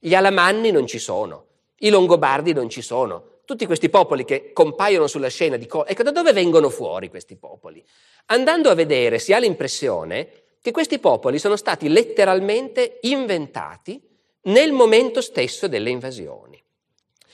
[0.03, 1.45] Gli Alamanni non ci sono,
[1.81, 5.67] i Longobardi non ci sono, tutti questi popoli che compaiono sulla scena di...
[5.67, 7.85] Co- ecco, da dove vengono fuori questi popoli?
[8.25, 10.27] Andando a vedere si ha l'impressione
[10.59, 14.01] che questi popoli sono stati letteralmente inventati
[14.45, 16.59] nel momento stesso delle invasioni.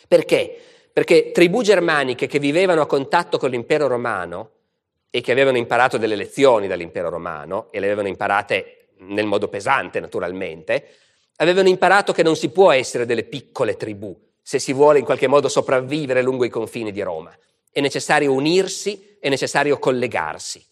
[0.06, 0.60] Perché?
[0.92, 4.52] Perché tribù germaniche che vivevano a contatto con l'impero romano
[5.10, 10.02] e che avevano imparato delle lezioni dall'impero romano, e le avevano imparate nel modo pesante
[10.02, 10.86] naturalmente,
[11.38, 15.28] Avevano imparato che non si può essere delle piccole tribù se si vuole in qualche
[15.28, 17.36] modo sopravvivere lungo i confini di Roma.
[17.70, 20.66] È necessario unirsi, è necessario collegarsi.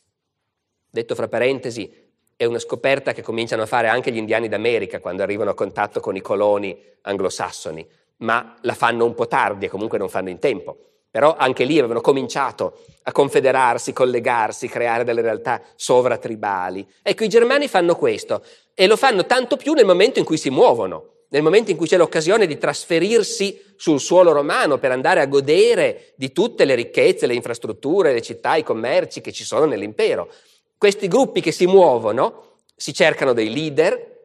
[0.89, 1.91] Detto fra parentesi,
[2.37, 5.99] è una scoperta che cominciano a fare anche gli indiani d'America quando arrivano a contatto
[5.99, 7.85] con i coloni anglosassoni,
[8.17, 10.94] ma la fanno un po' tardi e comunque non fanno in tempo.
[11.15, 16.85] Però anche lì avevano cominciato a confederarsi, collegarsi, creare delle realtà sovratribali.
[17.01, 20.49] Ecco, i germani fanno questo, e lo fanno tanto più nel momento in cui si
[20.49, 25.25] muovono, nel momento in cui c'è l'occasione di trasferirsi sul suolo romano per andare a
[25.25, 30.29] godere di tutte le ricchezze, le infrastrutture, le città, i commerci che ci sono nell'impero.
[30.77, 34.17] Questi gruppi che si muovono si cercano dei leader,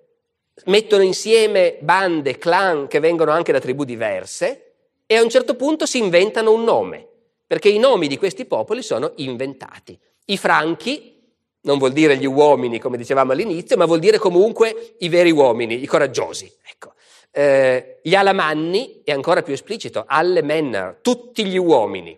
[0.64, 4.64] mettono insieme bande, clan che vengono anche da tribù diverse
[5.10, 7.04] e a un certo punto si inventano un nome,
[7.44, 9.98] perché i nomi di questi popoli sono inventati.
[10.26, 11.20] I franchi
[11.62, 15.82] non vuol dire gli uomini, come dicevamo all'inizio, ma vuol dire comunque i veri uomini,
[15.82, 16.48] i coraggiosi.
[16.62, 16.92] Ecco.
[17.32, 22.16] Eh, gli alamanni è ancora più esplicito, alle menner, tutti gli uomini.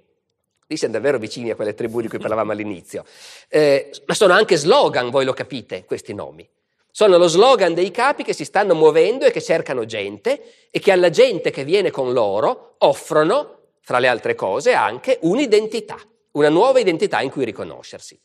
[0.66, 3.06] lì siamo davvero vicini a quelle tribù di cui parlavamo all'inizio,
[3.48, 6.46] eh, ma sono anche slogan, voi lo capite, questi nomi.
[6.94, 10.92] Sono lo slogan dei capi che si stanno muovendo e che cercano gente e che
[10.92, 15.98] alla gente che viene con loro offrono, fra le altre cose, anche un'identità,
[16.32, 18.20] una nuova identità in cui riconoscersi.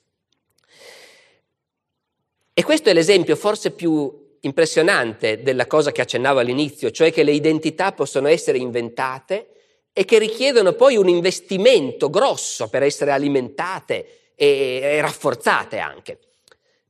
[2.54, 7.32] E questo è l'esempio forse più impressionante della cosa che accennavo all'inizio, cioè che le
[7.32, 9.48] identità possono essere inventate
[9.94, 16.20] e che richiedono poi un investimento grosso per essere alimentate e, e rafforzate anche.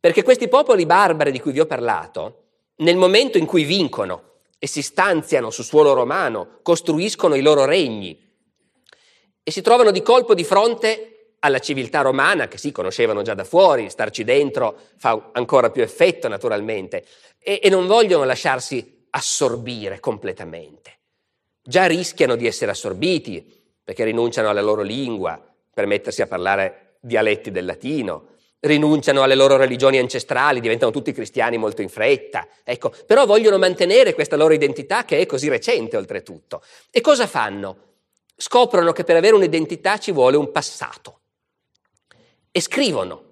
[0.08, 2.43] Perché questi popoli barbari di cui vi ho parlato,
[2.78, 8.17] nel momento in cui vincono e si stanziano su suolo romano, costruiscono i loro regni
[9.43, 13.43] e si trovano di colpo di fronte alla civiltà romana, che sì, conoscevano già da
[13.43, 17.06] fuori, starci dentro fa ancora più effetto naturalmente,
[17.38, 21.00] e, e non vogliono lasciarsi assorbire completamente.
[21.62, 25.38] Già rischiano di essere assorbiti perché rinunciano alla loro lingua
[25.74, 31.58] per mettersi a parlare dialetti del latino, rinunciano alle loro religioni ancestrali, diventano tutti cristiani
[31.58, 36.63] molto in fretta, ecco, però vogliono mantenere questa loro identità che è così recente oltretutto.
[36.89, 37.86] E cosa fanno?
[38.36, 41.20] Scoprono che per avere un'identità ci vuole un passato
[42.52, 43.24] e scrivono.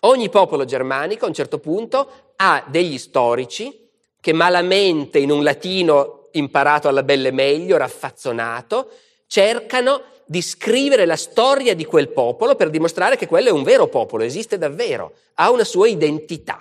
[0.00, 3.88] Ogni popolo germanico a un certo punto ha degli storici
[4.20, 8.90] che malamente in un latino imparato alla belle meglio, raffazzonato,
[9.26, 13.88] cercano di scrivere la storia di quel popolo per dimostrare che quello è un vero
[13.88, 16.58] popolo, esiste davvero, ha una sua identità.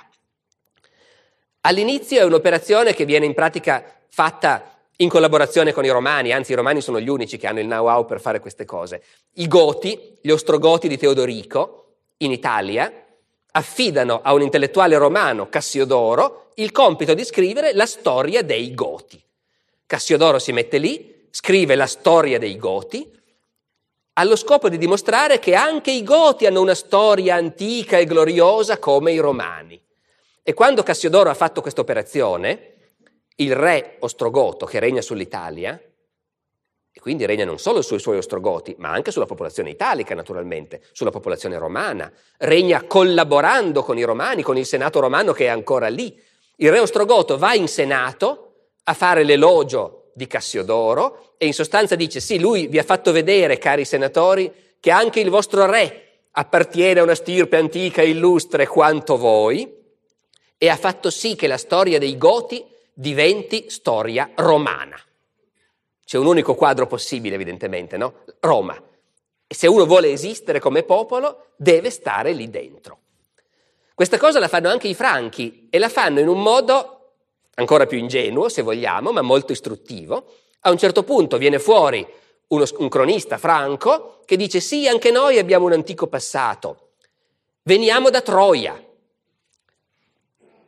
[1.62, 6.56] All'inizio è un'operazione che viene in pratica fatta in collaborazione con i romani, anzi i
[6.56, 9.02] romani sono gli unici che hanno il know-how per fare queste cose.
[9.36, 12.92] I Goti, gli Ostrogoti di Teodorico, in Italia,
[13.52, 19.22] affidano a un intellettuale romano, Cassiodoro, il compito di scrivere la storia dei Goti.
[19.86, 23.10] Cassiodoro si mette lì, scrive la storia dei Goti,
[24.14, 29.12] allo scopo di dimostrare che anche i Goti hanno una storia antica e gloriosa come
[29.12, 29.82] i Romani.
[30.44, 32.74] E quando Cassiodoro ha fatto questa operazione,
[33.38, 35.82] il re ostrogoto che regna sull'Italia,
[36.96, 41.10] e quindi regna non solo sui suoi ostrogoti, ma anche sulla popolazione italica, naturalmente, sulla
[41.10, 42.12] popolazione romana.
[42.38, 46.22] Regna collaborando con i romani, con il Senato romano che è ancora lì.
[46.58, 52.22] Il re ostrogoto va in Senato a fare l'elogio di Cassiodoro e in sostanza dice
[52.22, 57.04] sì, lui vi ha fatto vedere, cari senatori, che anche il vostro re appartiene a
[57.04, 59.82] una stirpe antica e illustre quanto voi
[60.58, 64.98] e ha fatto sì che la storia dei Goti diventi storia romana.
[66.06, 68.24] C'è un unico quadro possibile, evidentemente, no?
[68.40, 68.82] Roma.
[69.46, 73.00] E se uno vuole esistere come popolo, deve stare lì dentro.
[73.94, 77.16] Questa cosa la fanno anche i franchi e la fanno in un modo
[77.56, 80.26] ancora più ingenuo, se vogliamo, ma molto istruttivo.
[80.66, 82.06] A un certo punto viene fuori
[82.48, 86.92] uno, un cronista franco che dice sì, anche noi abbiamo un antico passato.
[87.64, 88.82] Veniamo da Troia.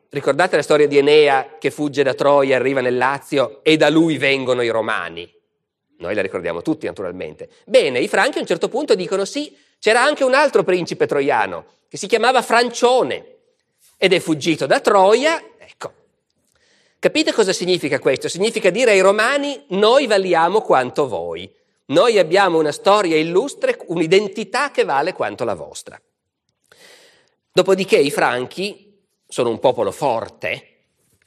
[0.10, 4.17] Ricordate la storia di Enea che fugge da Troia, arriva nel Lazio e da lui
[4.17, 5.31] vengono i romani?
[5.97, 7.49] Noi la ricordiamo tutti naturalmente.
[7.65, 11.65] Bene, i franchi a un certo punto dicono sì, c'era anche un altro principe troiano
[11.88, 13.36] che si chiamava Francione
[13.97, 15.41] ed è fuggito da Troia
[16.99, 18.27] Capite cosa significa questo?
[18.27, 21.53] Significa dire ai romani noi valiamo quanto voi,
[21.88, 26.01] noi abbiamo una storia illustre, un'identità che vale quanto la vostra.
[27.51, 30.69] Dopodiché i franchi sono un popolo forte,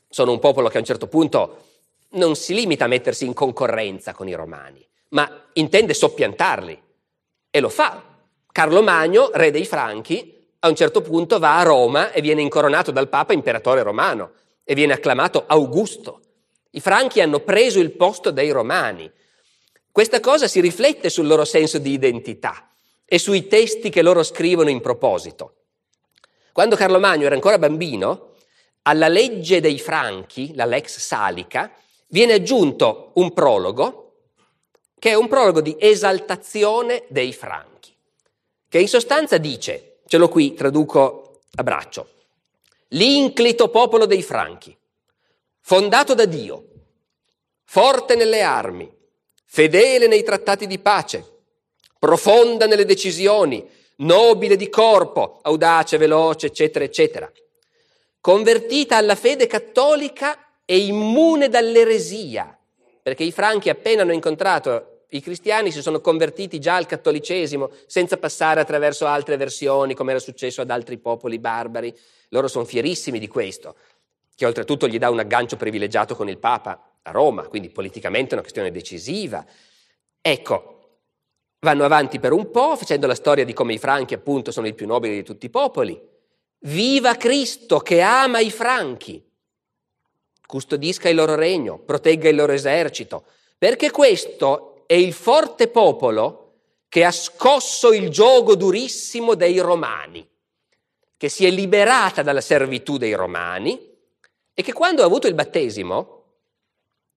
[0.09, 1.65] sono un popolo che a un certo punto
[2.11, 6.83] non si limita a mettersi in concorrenza con i romani, ma intende soppiantarli
[7.51, 8.03] e lo fa.
[8.51, 12.91] Carlo Magno, re dei Franchi, a un certo punto va a Roma e viene incoronato
[12.91, 14.33] dal Papa imperatore romano
[14.71, 16.21] e viene acclamato Augusto.
[16.73, 19.11] I franchi hanno preso il posto dei romani.
[19.91, 22.69] Questa cosa si riflette sul loro senso di identità
[23.07, 25.55] e sui testi che loro scrivono in proposito.
[26.53, 28.35] Quando Carlo Magno era ancora bambino,
[28.83, 31.73] alla legge dei franchi, la lex salica,
[32.09, 34.17] viene aggiunto un prologo,
[34.99, 37.97] che è un prologo di esaltazione dei franchi,
[38.69, 42.17] che in sostanza dice, ce l'ho qui, traduco a braccio,
[42.89, 44.77] l'inclito popolo dei Franchi,
[45.61, 46.65] fondato da Dio,
[47.65, 48.91] forte nelle armi,
[49.45, 51.25] fedele nei trattati di pace,
[51.99, 57.31] profonda nelle decisioni, nobile di corpo, audace, veloce, eccetera, eccetera,
[58.21, 62.57] convertita alla fede cattolica e immune dall'eresia,
[63.03, 68.19] perché i franchi appena hanno incontrato i cristiani si sono convertiti già al cattolicesimo senza
[68.19, 71.97] passare attraverso altre versioni come era successo ad altri popoli barbari
[72.31, 73.77] loro sono fierissimi di questo,
[74.35, 78.33] che oltretutto gli dà un aggancio privilegiato con il Papa a Roma, quindi politicamente è
[78.35, 79.45] una questione decisiva.
[80.21, 80.99] Ecco,
[81.61, 84.75] vanno avanti per un po', facendo la storia di come i franchi appunto sono i
[84.75, 85.99] più nobili di tutti i popoli.
[86.61, 89.25] Viva Cristo che ama i franchi,
[90.47, 93.25] custodisca il loro regno, protegga il loro esercito,
[93.57, 96.55] perché questo è il forte popolo
[96.89, 100.27] che ha scosso il gioco durissimo dei romani,
[101.15, 103.79] che si è liberata dalla servitù dei romani
[104.55, 106.23] e che quando ha avuto il battesimo,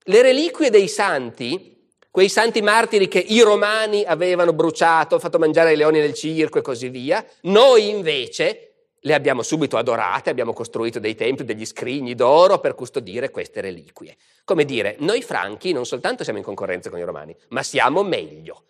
[0.04, 5.78] le reliquie dei santi, quei santi martiri che i romani avevano bruciato, fatto mangiare ai
[5.78, 8.71] leoni nel circo e così via, noi invece
[9.04, 14.16] le abbiamo subito adorate, abbiamo costruito dei templi, degli scrigni d'oro per custodire queste reliquie.
[14.44, 18.64] Come dire, noi franchi non soltanto siamo in concorrenza con i romani, ma siamo meglio.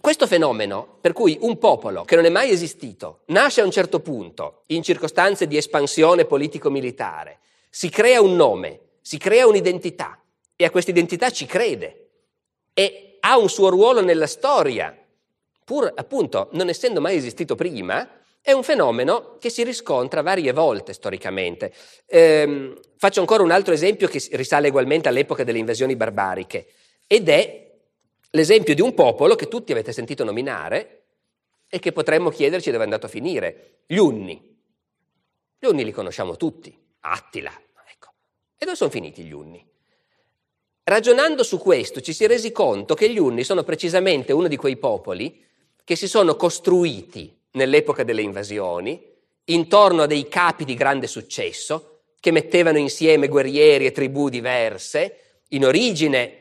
[0.00, 4.00] Questo fenomeno, per cui un popolo che non è mai esistito, nasce a un certo
[4.00, 7.38] punto, in circostanze di espansione politico-militare,
[7.70, 10.20] si crea un nome, si crea un'identità
[10.56, 12.10] e a questa identità ci crede
[12.74, 15.01] e ha un suo ruolo nella storia,
[15.64, 18.08] pur appunto non essendo mai esistito prima,
[18.40, 21.72] è un fenomeno che si riscontra varie volte storicamente.
[22.06, 26.66] Ehm, faccio ancora un altro esempio che risale ugualmente all'epoca delle invasioni barbariche
[27.06, 27.70] ed è
[28.30, 31.04] l'esempio di un popolo che tutti avete sentito nominare
[31.68, 33.82] e che potremmo chiederci dove è andato a finire.
[33.86, 34.58] Gli Unni.
[35.58, 36.76] Gli Unni li conosciamo tutti.
[37.00, 37.52] Attila.
[37.90, 38.12] Ecco.
[38.58, 39.64] E dove sono finiti gli Unni?
[40.84, 44.56] Ragionando su questo ci si è resi conto che gli Unni sono precisamente uno di
[44.56, 45.50] quei popoli
[45.84, 49.00] che si sono costruiti nell'epoca delle invasioni
[49.46, 55.16] intorno a dei capi di grande successo che mettevano insieme guerrieri e tribù diverse,
[55.48, 56.38] in origine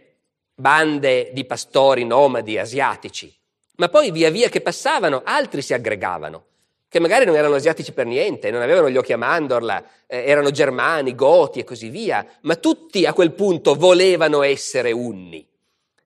[0.53, 3.35] bande di pastori nomadi asiatici,
[3.77, 6.45] ma poi via via che passavano altri si aggregavano,
[6.87, 10.51] che magari non erano asiatici per niente, non avevano gli occhi a mandorla, eh, erano
[10.51, 15.47] germani, goti e così via, ma tutti a quel punto volevano essere unni.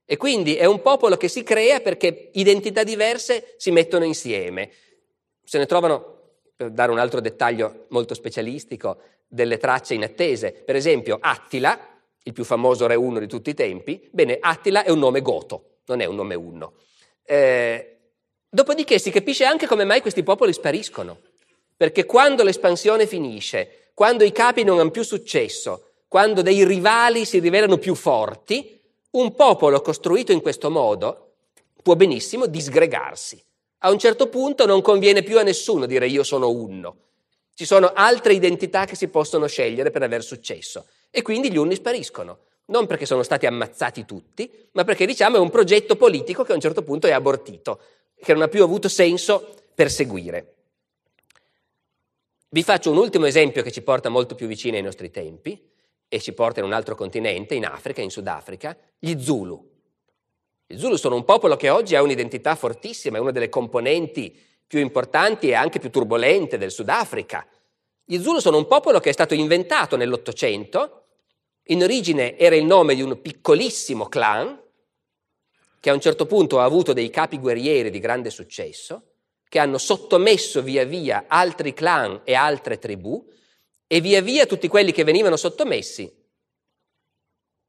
[0.05, 4.69] E quindi è un popolo che si crea perché identità diverse si mettono insieme.
[5.43, 6.13] Se ne trovano,
[6.55, 10.51] per dare un altro dettaglio molto specialistico, delle tracce inattese.
[10.51, 11.77] Per esempio, Attila,
[12.23, 15.79] il più famoso re uno di tutti i tempi, bene, Attila è un nome goto,
[15.85, 16.73] non è un nome unno.
[17.23, 17.97] Eh,
[18.47, 21.19] dopodiché si capisce anche come mai questi popoli spariscono,
[21.75, 27.39] perché quando l'espansione finisce, quando i capi non hanno più successo, quando dei rivali si
[27.39, 28.74] rivelano più forti,
[29.19, 31.33] un popolo costruito in questo modo
[31.81, 33.41] può benissimo disgregarsi.
[33.79, 36.97] A un certo punto non conviene più a nessuno dire io sono unno.
[37.53, 41.75] Ci sono altre identità che si possono scegliere per aver successo e quindi gli unni
[41.75, 42.39] spariscono.
[42.65, 46.55] Non perché sono stati ammazzati tutti, ma perché diciamo è un progetto politico che a
[46.55, 47.79] un certo punto è abortito,
[48.19, 50.53] che non ha più avuto senso perseguire.
[52.49, 55.73] Vi faccio un ultimo esempio che ci porta molto più vicino ai nostri tempi
[56.07, 59.73] e ci porta in un altro continente, in Africa, in Sudafrica, gli Zulu.
[60.67, 64.79] Gli Zulu sono un popolo che oggi ha un'identità fortissima, è una delle componenti più
[64.79, 67.47] importanti e anche più turbolente del Sudafrica.
[68.03, 71.05] Gli Zulu sono un popolo che è stato inventato nell'Ottocento
[71.69, 74.61] in origine era il nome di un piccolissimo clan
[75.79, 79.13] che a un certo punto ha avuto dei capi guerrieri di grande successo,
[79.47, 83.23] che hanno sottomesso via via altri clan e altre tribù
[83.87, 86.11] e via via tutti quelli che venivano sottomessi,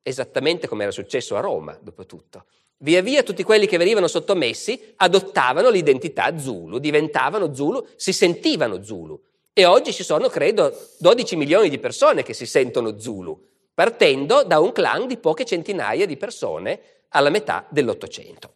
[0.03, 2.47] esattamente come era successo a Roma, dopo tutto,
[2.79, 9.21] via via tutti quelli che venivano sottomessi adottavano l'identità Zulu, diventavano Zulu, si sentivano Zulu.
[9.53, 14.59] E oggi ci sono, credo, 12 milioni di persone che si sentono Zulu partendo da
[14.59, 18.56] un clan di poche centinaia di persone alla metà dell'Ottocento.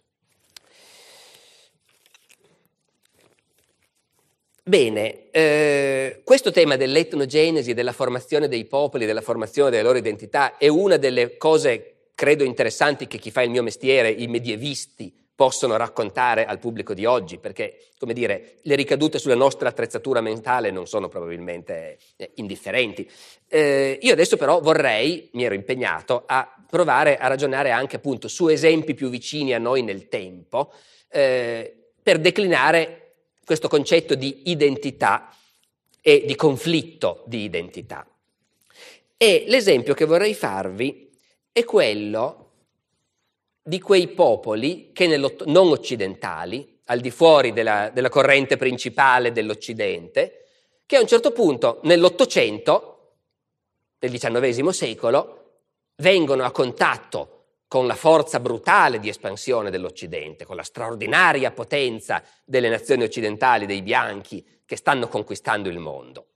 [4.70, 10.68] Bene, eh, questo tema dell'etnogenesi, della formazione dei popoli, della formazione delle loro identità è
[10.68, 16.44] una delle cose, credo, interessanti che chi fa il mio mestiere, i medievisti, possono raccontare
[16.44, 21.08] al pubblico di oggi, perché, come dire, le ricadute sulla nostra attrezzatura mentale non sono
[21.08, 23.10] probabilmente eh, indifferenti.
[23.48, 28.46] Eh, io adesso però vorrei, mi ero impegnato, a provare a ragionare anche appunto su
[28.46, 30.72] esempi più vicini a noi nel tempo,
[31.10, 32.99] eh, per declinare
[33.44, 35.34] questo concetto di identità
[36.00, 38.06] e di conflitto di identità.
[39.16, 41.10] E l'esempio che vorrei farvi
[41.52, 42.50] è quello
[43.62, 50.46] di quei popoli che non occidentali, al di fuori della, della corrente principale dell'Occidente,
[50.86, 53.12] che a un certo punto nell'Ottocento,
[53.98, 55.36] nel XIX secolo,
[55.96, 57.39] vengono a contatto
[57.70, 63.80] con la forza brutale di espansione dell'Occidente, con la straordinaria potenza delle nazioni occidentali, dei
[63.80, 66.26] bianchi, che stanno conquistando il mondo.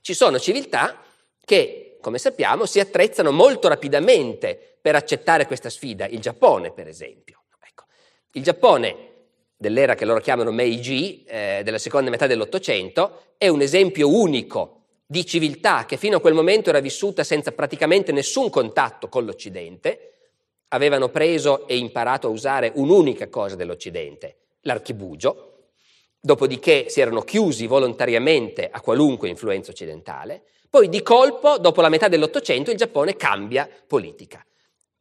[0.00, 1.02] Ci sono civiltà
[1.44, 6.06] che, come sappiamo, si attrezzano molto rapidamente per accettare questa sfida?
[6.06, 7.42] Il Giappone, per esempio.
[7.60, 7.86] Ecco.
[8.34, 9.14] Il Giappone
[9.56, 15.26] dell'era che loro chiamano Meiji, eh, della seconda metà dell'Ottocento, è un esempio unico di
[15.26, 20.12] civiltà che fino a quel momento era vissuta senza praticamente nessun contatto con l'Occidente,
[20.68, 25.70] avevano preso e imparato a usare un'unica cosa dell'Occidente, l'archibugio,
[26.20, 32.08] dopodiché si erano chiusi volontariamente a qualunque influenza occidentale, poi di colpo, dopo la metà
[32.08, 34.44] dell'Ottocento, il Giappone cambia politica.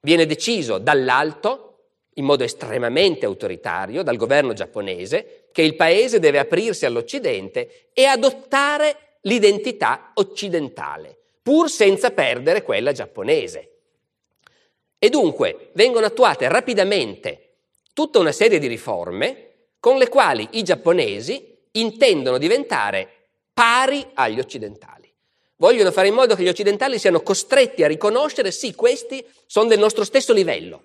[0.02, 6.86] Viene deciso dall'alto, in modo estremamente autoritario, dal governo giapponese, che il paese deve aprirsi
[6.86, 13.75] all'Occidente e adottare l'identità occidentale, pur senza perdere quella giapponese.
[15.06, 17.58] E dunque vengono attuate rapidamente
[17.94, 23.08] tutta una serie di riforme con le quali i giapponesi intendono diventare
[23.54, 25.14] pari agli occidentali.
[25.58, 29.78] Vogliono fare in modo che gli occidentali siano costretti a riconoscere sì, questi sono del
[29.78, 30.82] nostro stesso livello.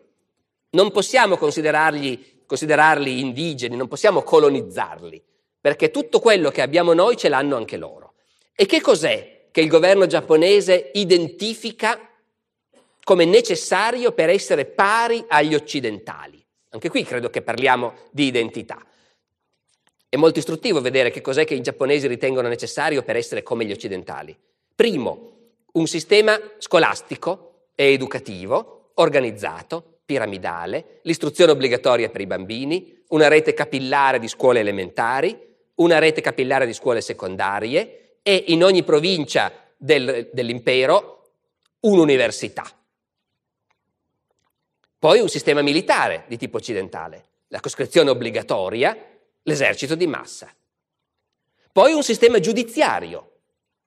[0.72, 5.24] Non possiamo considerarli, considerarli indigeni, non possiamo colonizzarli,
[5.58, 8.16] perché tutto quello che abbiamo noi ce l'hanno anche loro.
[8.54, 12.09] E che cos'è che il governo giapponese identifica
[13.10, 16.40] come necessario per essere pari agli occidentali?
[16.68, 18.80] Anche qui credo che parliamo di identità.
[20.08, 23.72] È molto istruttivo vedere che cos'è che i giapponesi ritengono necessario per essere come gli
[23.72, 24.38] occidentali.
[24.76, 25.32] Primo,
[25.72, 34.20] un sistema scolastico e educativo, organizzato, piramidale, l'istruzione obbligatoria per i bambini, una rete capillare
[34.20, 35.36] di scuole elementari,
[35.74, 41.32] una rete capillare di scuole secondarie e in ogni provincia del, dell'impero
[41.80, 42.72] un'università.
[45.00, 48.94] Poi un sistema militare di tipo occidentale, la coscrizione obbligatoria,
[49.44, 50.54] l'esercito di massa.
[51.72, 53.30] Poi un sistema giudiziario.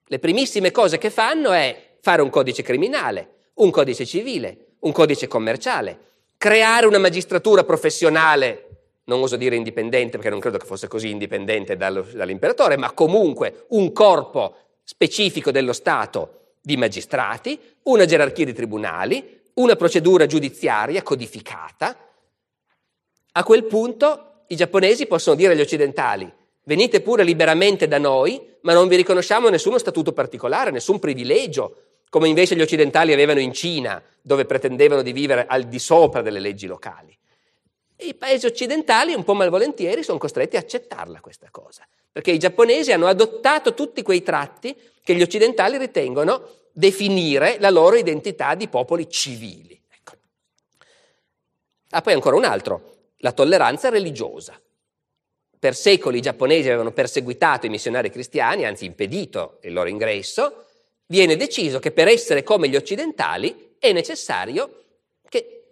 [0.06, 5.28] Le primissime cose che fanno è fare un codice criminale, un codice civile, un codice
[5.28, 6.00] commerciale,
[6.36, 8.70] creare una magistratura professionale,
[9.04, 13.92] non oso dire indipendente perché non credo che fosse così indipendente dall'imperatore, ma comunque un
[13.92, 21.98] corpo specifico dello Stato di magistrati, una gerarchia di tribunali, una procedura giudiziaria codificata,
[23.34, 26.32] a quel punto i giapponesi possono dire agli occidentali
[26.66, 31.78] venite pure liberamente da noi, ma non vi riconosciamo nessuno statuto particolare, nessun privilegio,
[32.10, 36.40] come invece gli occidentali avevano in Cina, dove pretendevano di vivere al di sopra delle
[36.40, 37.18] leggi locali.
[37.96, 42.40] E i paesi occidentali, un po' malvolentieri, sono costretti a accettarla questa cosa, perché i
[42.40, 48.68] giapponesi hanno adottato tutti quei tratti che gli occidentali ritengono definire la loro identità di
[48.68, 49.80] popoli civili.
[49.90, 50.14] Ecco.
[51.92, 54.60] Ah, poi ancora un altro, la tolleranza religiosa.
[55.60, 60.66] Per secoli i giapponesi avevano perseguitato i missionari cristiani, anzi impedito il loro ingresso,
[61.06, 64.84] viene deciso che per essere come gli occidentali è necessario
[65.30, 65.64] che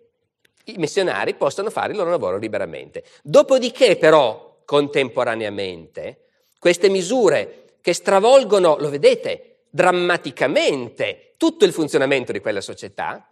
[0.66, 3.04] i missionari possano fare il loro lavoro liberamente.
[3.24, 6.20] Dopodiché però, contemporaneamente,
[6.60, 13.28] queste misure che stravolgono, lo vedete, drammaticamente tutto il funzionamento di quella società,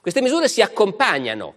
[0.00, 1.54] queste misure si accompagnano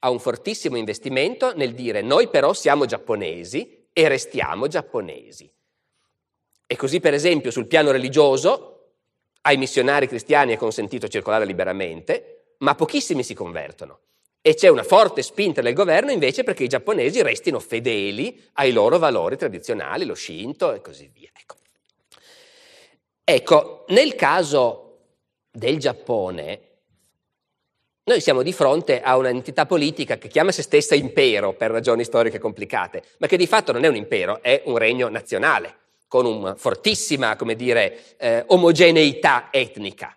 [0.00, 5.50] a un fortissimo investimento nel dire noi però siamo giapponesi e restiamo giapponesi.
[6.66, 8.72] E così per esempio sul piano religioso
[9.42, 14.00] ai missionari cristiani è consentito circolare liberamente, ma pochissimi si convertono.
[14.40, 18.98] E c'è una forte spinta del governo invece perché i giapponesi restino fedeli ai loro
[18.98, 21.30] valori tradizionali, lo Shinto e così via.
[21.32, 21.56] Ecco.
[23.28, 24.98] Ecco, nel caso
[25.50, 26.60] del Giappone,
[28.04, 32.38] noi siamo di fronte a un'entità politica che chiama se stessa impero per ragioni storiche
[32.38, 36.54] complicate, ma che di fatto non è un impero, è un regno nazionale, con una
[36.54, 40.16] fortissima, come dire, eh, omogeneità etnica.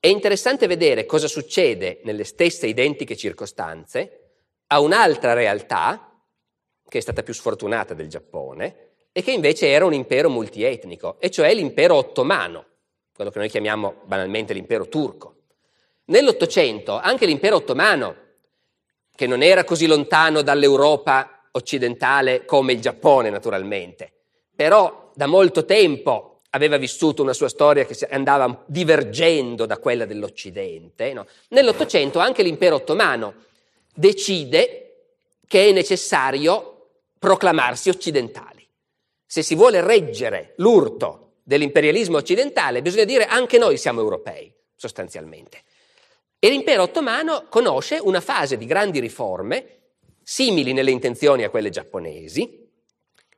[0.00, 4.32] È interessante vedere cosa succede nelle stesse identiche circostanze
[4.66, 6.20] a un'altra realtà,
[6.88, 11.30] che è stata più sfortunata del Giappone, e che invece era un impero multietnico, e
[11.30, 12.64] cioè l'impero ottomano,
[13.14, 15.36] quello che noi chiamiamo banalmente l'impero turco.
[16.06, 18.16] Nell'Ottocento anche l'impero ottomano,
[19.14, 24.10] che non era così lontano dall'Europa occidentale come il Giappone naturalmente,
[24.56, 31.12] però da molto tempo aveva vissuto una sua storia che andava divergendo da quella dell'Occidente.
[31.12, 31.26] No?
[31.48, 33.34] Nell'Ottocento anche l'impero ottomano
[33.94, 34.78] decide
[35.46, 36.88] che è necessario
[37.18, 38.51] proclamarsi occidentale.
[39.32, 45.62] Se si vuole reggere l'urto dell'imperialismo occidentale, bisogna dire anche noi siamo europei, sostanzialmente.
[46.38, 49.84] E l'impero ottomano conosce una fase di grandi riforme,
[50.22, 52.68] simili nelle intenzioni a quelle giapponesi,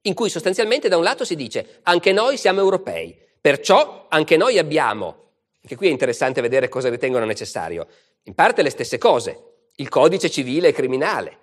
[0.01, 4.59] in cui sostanzialmente da un lato si dice anche noi siamo europei, perciò anche noi
[4.59, 5.29] abbiamo,
[5.63, 7.87] anche qui è interessante vedere cosa ritengono necessario,
[8.25, 11.39] in parte le stesse cose, il codice civile e criminale,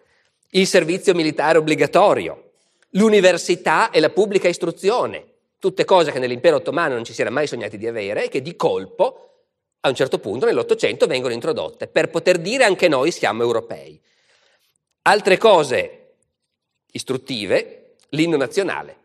[0.49, 2.50] il servizio militare obbligatorio,
[2.91, 5.25] l'università e la pubblica istruzione,
[5.59, 8.41] tutte cose che nell'impero ottomano non ci si era mai sognati di avere e che
[8.41, 9.27] di colpo
[9.81, 13.99] a un certo punto nell'Ottocento vengono introdotte per poter dire anche noi siamo europei.
[15.03, 16.15] Altre cose
[16.91, 18.97] istruttive, l'inno nazionale.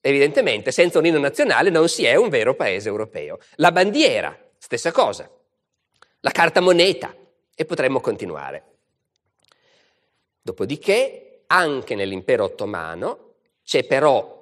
[0.00, 3.38] Evidentemente senza un inno nazionale non si è un vero paese europeo.
[3.56, 5.30] La bandiera, stessa cosa.
[6.20, 7.14] La carta moneta
[7.54, 8.64] e potremmo continuare.
[10.40, 13.34] Dopodiché, anche nell'impero ottomano
[13.64, 14.36] c'è però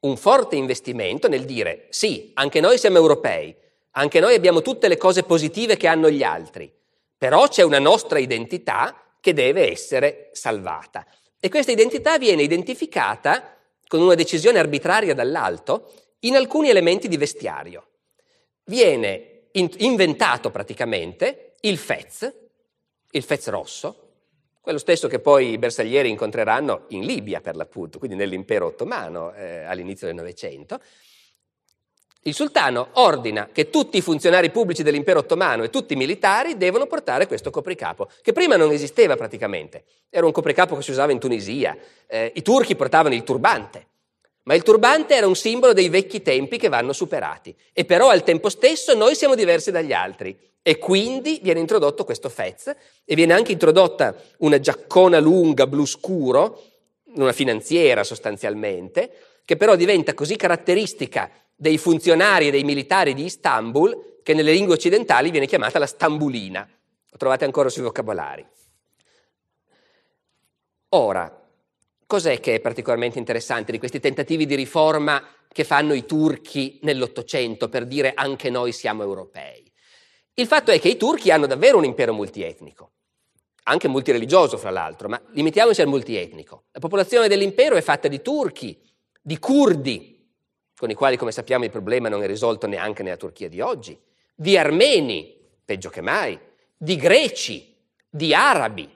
[0.00, 3.54] un forte investimento nel dire sì, anche noi siamo europei,
[3.92, 6.72] anche noi abbiamo tutte le cose positive che hanno gli altri,
[7.16, 11.06] però c'è una nostra identità che deve essere salvata.
[11.40, 17.86] E questa identità viene identificata con una decisione arbitraria dall'alto in alcuni elementi di vestiario.
[18.64, 22.32] Viene in- inventato praticamente il fez,
[23.10, 24.03] il fez rosso,
[24.64, 29.62] quello stesso che poi i bersaglieri incontreranno in Libia per l'appunto, quindi nell'impero ottomano eh,
[29.64, 30.80] all'inizio del Novecento.
[32.22, 36.86] Il sultano ordina che tutti i funzionari pubblici dell'impero ottomano e tutti i militari devono
[36.86, 39.84] portare questo copricapo, che prima non esisteva praticamente.
[40.08, 41.76] Era un copricapo che si usava in Tunisia.
[42.06, 43.86] Eh, I turchi portavano il turbante,
[44.44, 47.54] ma il turbante era un simbolo dei vecchi tempi che vanno superati.
[47.74, 50.34] E però al tempo stesso noi siamo diversi dagli altri.
[50.66, 56.58] E quindi viene introdotto questo fez e viene anche introdotta una giaccona lunga blu scuro,
[57.16, 59.12] una finanziera sostanzialmente,
[59.44, 64.72] che però diventa così caratteristica dei funzionari e dei militari di Istanbul che nelle lingue
[64.72, 66.66] occidentali viene chiamata la stambulina.
[67.10, 68.46] Lo trovate ancora sui vocabolari.
[70.88, 71.46] Ora,
[72.06, 77.68] cos'è che è particolarmente interessante di questi tentativi di riforma che fanno i turchi nell'Ottocento
[77.68, 79.72] per dire anche noi siamo europei?
[80.36, 82.90] Il fatto è che i turchi hanno davvero un impero multietnico,
[83.64, 86.64] anche multireligioso fra l'altro, ma limitiamoci al multietnico.
[86.72, 88.76] La popolazione dell'impero è fatta di turchi,
[89.22, 90.28] di curdi,
[90.76, 93.96] con i quali come sappiamo il problema non è risolto neanche nella Turchia di oggi,
[94.34, 96.36] di armeni, peggio che mai,
[96.76, 97.72] di greci,
[98.10, 98.92] di arabi.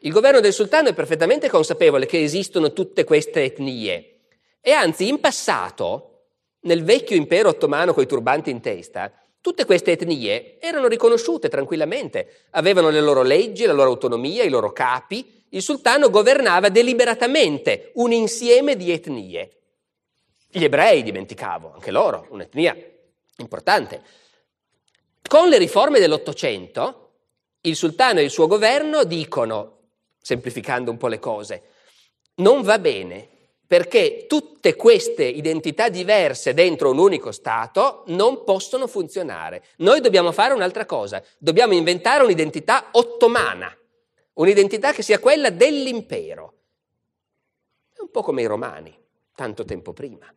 [0.00, 4.20] Il governo del sultano è perfettamente consapevole che esistono tutte queste etnie
[4.60, 6.08] e anzi in passato,
[6.64, 9.12] nel vecchio impero ottomano coi turbanti in testa,
[9.42, 14.72] Tutte queste etnie erano riconosciute tranquillamente, avevano le loro leggi, la loro autonomia, i loro
[14.72, 15.42] capi.
[15.48, 19.50] Il sultano governava deliberatamente un insieme di etnie.
[20.48, 22.76] Gli ebrei, dimenticavo, anche loro, un'etnia
[23.38, 24.02] importante.
[25.26, 27.10] Con le riforme dell'Ottocento,
[27.62, 29.78] il sultano e il suo governo dicono,
[30.20, 31.62] semplificando un po' le cose,
[32.36, 33.28] non va bene
[33.72, 39.64] perché tutte queste identità diverse dentro un unico Stato non possono funzionare.
[39.78, 43.74] Noi dobbiamo fare un'altra cosa, dobbiamo inventare un'identità ottomana,
[44.34, 46.52] un'identità che sia quella dell'impero.
[47.94, 48.94] È un po' come i romani,
[49.34, 50.30] tanto tempo prima.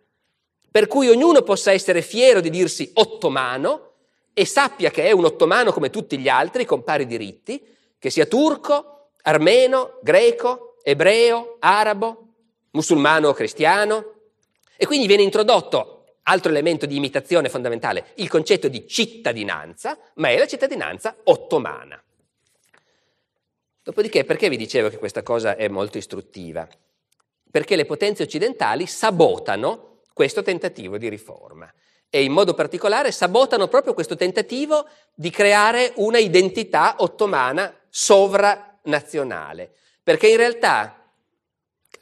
[0.72, 3.96] Per cui ognuno possa essere fiero di dirsi ottomano
[4.34, 7.62] e sappia che è un ottomano come tutti gli altri, con pari diritti,
[8.00, 12.25] che sia turco, armeno, greco, ebreo, arabo,
[12.76, 14.14] musulmano o cristiano.
[14.78, 20.38] E quindi viene introdotto, altro elemento di imitazione fondamentale, il concetto di cittadinanza, ma è
[20.38, 22.02] la cittadinanza ottomana.
[23.82, 26.68] Dopodiché, perché vi dicevo che questa cosa è molto istruttiva?
[27.50, 31.72] Perché le potenze occidentali sabotano questo tentativo di riforma
[32.10, 40.28] e in modo particolare sabotano proprio questo tentativo di creare una identità ottomana sovranazionale, perché
[40.30, 41.05] in realtà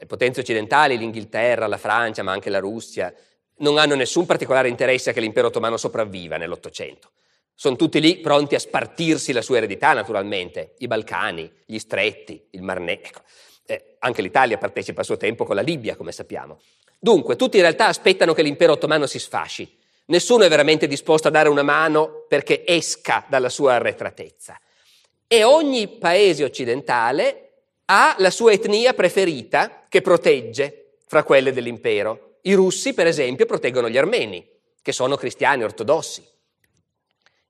[0.04, 3.12] le potenze occidentali, l'Inghilterra, la Francia, ma anche la Russia,
[3.58, 7.12] non hanno nessun particolare interesse a che l'impero ottomano sopravviva nell'Ottocento.
[7.54, 12.62] Sono tutti lì pronti a spartirsi la sua eredità, naturalmente, i Balcani, gli stretti, il
[12.62, 13.06] Mar Negro.
[13.06, 13.22] Ecco.
[13.66, 16.60] Eh, anche l'Italia partecipa a suo tempo con la Libia, come sappiamo.
[16.98, 19.78] Dunque, tutti in realtà aspettano che l'impero ottomano si sfasci.
[20.06, 24.60] Nessuno è veramente disposto a dare una mano perché esca dalla sua arretratezza.
[25.26, 27.43] E ogni paese occidentale
[27.86, 32.38] ha la sua etnia preferita che protegge fra quelle dell'impero.
[32.42, 34.46] I russi, per esempio, proteggono gli armeni,
[34.82, 36.22] che sono cristiani ortodossi.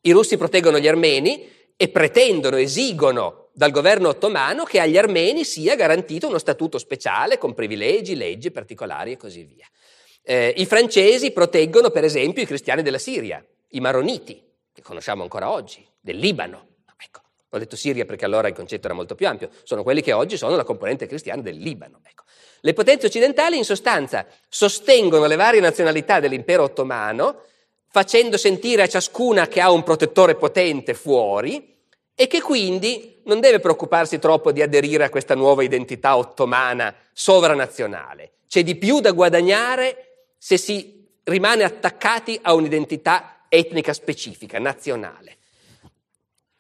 [0.03, 5.77] I russi proteggono gli armeni e pretendono, esigono dal governo ottomano che agli armeni sia
[5.77, 9.67] garantito uno statuto speciale con privilegi, leggi particolari e così via.
[10.23, 15.51] Eh, I francesi proteggono, per esempio, i cristiani della Siria, i maroniti, che conosciamo ancora
[15.51, 16.74] oggi, del Libano.
[17.55, 20.37] Ho detto Siria perché allora il concetto era molto più ampio, sono quelli che oggi
[20.37, 22.01] sono la componente cristiana del Libano.
[22.03, 22.25] Ecco.
[22.63, 27.43] Le potenze occidentali in sostanza sostengono le varie nazionalità dell'impero ottomano,
[27.89, 31.77] facendo sentire a ciascuna che ha un protettore potente fuori
[32.13, 38.33] e che quindi non deve preoccuparsi troppo di aderire a questa nuova identità ottomana sovranazionale.
[38.49, 45.37] C'è di più da guadagnare se si rimane attaccati a un'identità etnica specifica, nazionale.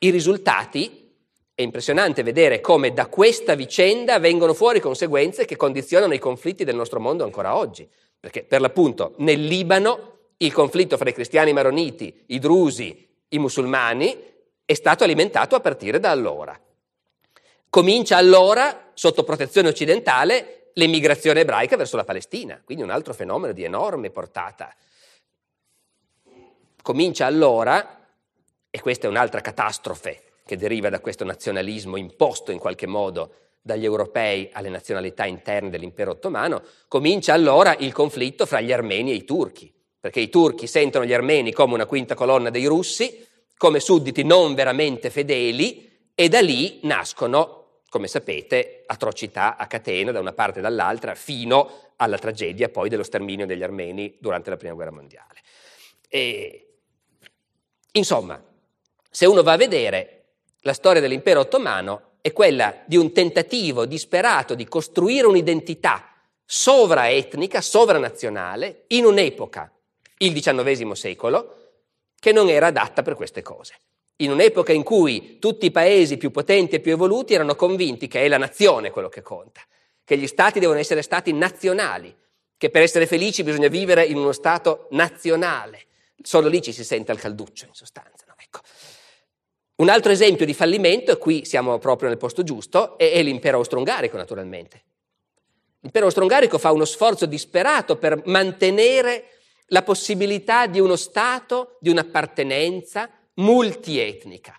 [0.05, 1.16] I risultati
[1.55, 6.74] è impressionante vedere come da questa vicenda vengono fuori conseguenze che condizionano i conflitti del
[6.74, 7.88] nostro mondo ancora oggi.
[8.20, 14.14] Perché per l'appunto nel Libano il conflitto fra i cristiani maroniti, i drusi, i musulmani
[14.66, 16.61] è stato alimentato a partire da allora.
[17.70, 23.64] Comincia allora, sotto protezione occidentale, l'emigrazione ebraica verso la Palestina, quindi un altro fenomeno di
[23.64, 24.70] enorme portata.
[26.82, 28.03] Comincia allora,
[28.75, 33.85] e questa è un'altra catastrofe che deriva da questo nazionalismo imposto in qualche modo dagli
[33.85, 39.25] europei alle nazionalità interne dell'impero ottomano, comincia allora il conflitto fra gli armeni e i
[39.25, 43.25] turchi, perché i turchi sentono gli armeni come una quinta colonna dei russi,
[43.57, 50.18] come sudditi non veramente fedeli, e da lì nascono, come sapete, atrocità a catena da
[50.18, 54.75] una parte e dall'altra, fino alla tragedia poi dello sterminio degli armeni durante la Prima
[54.75, 55.39] Guerra Mondiale.
[56.09, 56.79] E,
[57.93, 58.43] insomma,
[59.14, 60.24] se uno va a vedere
[60.62, 68.86] la storia dell'impero ottomano è quella di un tentativo disperato di costruire un'identità sovraetnica, sovranazionale,
[68.88, 69.70] in un'epoca,
[70.18, 71.54] il XIX secolo,
[72.18, 73.74] che non era adatta per queste cose.
[74.16, 78.24] In un'epoca in cui tutti i paesi più potenti e più evoluti erano convinti che
[78.24, 79.60] è la nazione quello che conta,
[80.02, 82.12] che gli stati devono essere stati nazionali,
[82.56, 85.82] che per essere felici bisogna vivere in uno stato nazionale.
[86.20, 88.24] Solo lì ci si sente al calduccio, in sostanza.
[88.26, 88.34] No?
[88.36, 88.60] Ecco.
[89.77, 93.57] Un altro esempio di fallimento, e qui siamo proprio nel posto giusto, è, è l'impero
[93.57, 94.83] austro-ungarico, naturalmente.
[95.81, 99.31] L'impero austro-ungarico fa uno sforzo disperato per mantenere
[99.68, 104.59] la possibilità di uno Stato, di un'appartenenza multietnica.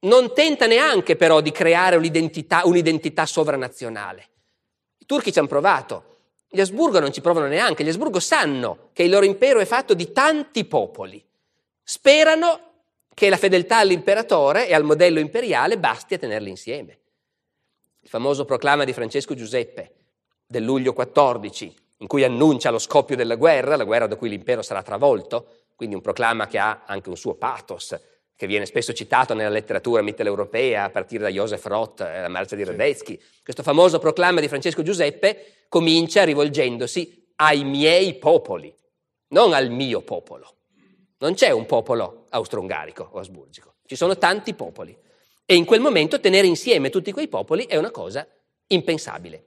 [0.00, 4.28] Non tenta neanche però di creare un'identità, un'identità sovranazionale.
[4.98, 6.16] I turchi ci hanno provato,
[6.48, 9.94] gli Asburgo non ci provano neanche, gli Asburgo sanno che il loro impero è fatto
[9.94, 11.24] di tanti popoli.
[11.82, 12.73] Sperano
[13.14, 16.98] che la fedeltà all'imperatore e al modello imperiale basti a tenerli insieme.
[18.00, 19.94] Il famoso proclama di Francesco Giuseppe
[20.46, 24.60] del luglio 14, in cui annuncia lo scoppio della guerra, la guerra da cui l'impero
[24.60, 27.98] sarà travolto, quindi un proclama che ha anche un suo pathos,
[28.36, 32.56] che viene spesso citato nella letteratura mitteleuropea a partire da Joseph Roth, e la marcia
[32.56, 33.18] di Radetzky.
[33.42, 38.74] Questo famoso proclama di Francesco Giuseppe comincia rivolgendosi ai miei popoli,
[39.28, 40.52] non al mio popolo.
[41.18, 44.96] Non c'è un popolo austro-ungarico o asburgico, ci sono tanti popoli.
[45.46, 48.26] E in quel momento tenere insieme tutti quei popoli è una cosa
[48.68, 49.44] impensabile.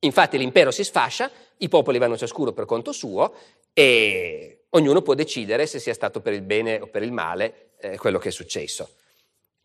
[0.00, 3.34] Infatti l'impero si sfascia, i popoli vanno ciascuno per conto suo
[3.72, 7.96] e ognuno può decidere se sia stato per il bene o per il male eh,
[7.96, 8.90] quello che è successo.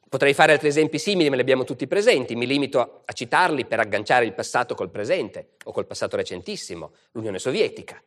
[0.07, 3.65] Potrei fare altri esempi simili, ma li abbiamo tutti presenti, mi limito a, a citarli
[3.65, 8.01] per agganciare il passato col presente o col passato recentissimo, l'Unione Sovietica.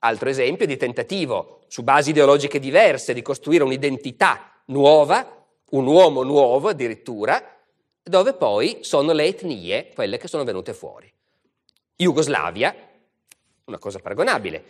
[0.00, 6.68] Altro esempio di tentativo su basi ideologiche diverse di costruire un'identità nuova, un uomo nuovo
[6.68, 7.42] addirittura,
[8.02, 11.12] dove poi sono le etnie quelle che sono venute fuori.
[11.96, 12.74] Jugoslavia,
[13.64, 14.64] una cosa paragonabile.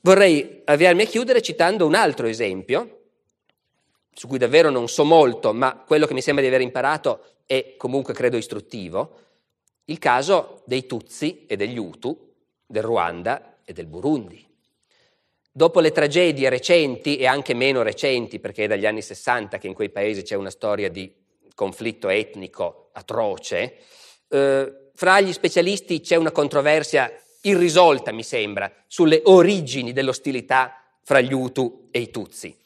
[0.00, 2.96] Vorrei avviarmi a chiudere citando un altro esempio,
[4.12, 7.74] su cui davvero non so molto, ma quello che mi sembra di aver imparato è
[7.76, 9.18] comunque credo istruttivo,
[9.84, 12.34] il caso dei Tutsi e degli Hutu,
[12.66, 14.42] del Ruanda e del Burundi.
[15.52, 19.74] Dopo le tragedie recenti e anche meno recenti, perché è dagli anni 60 che in
[19.74, 21.12] quei paesi c'è una storia di
[21.54, 23.76] conflitto etnico atroce,
[24.28, 27.12] eh, fra gli specialisti c'è una controversia
[27.42, 32.56] irrisolta, mi sembra, sulle origini dell'ostilità fra gli Hutu e i Tutsi.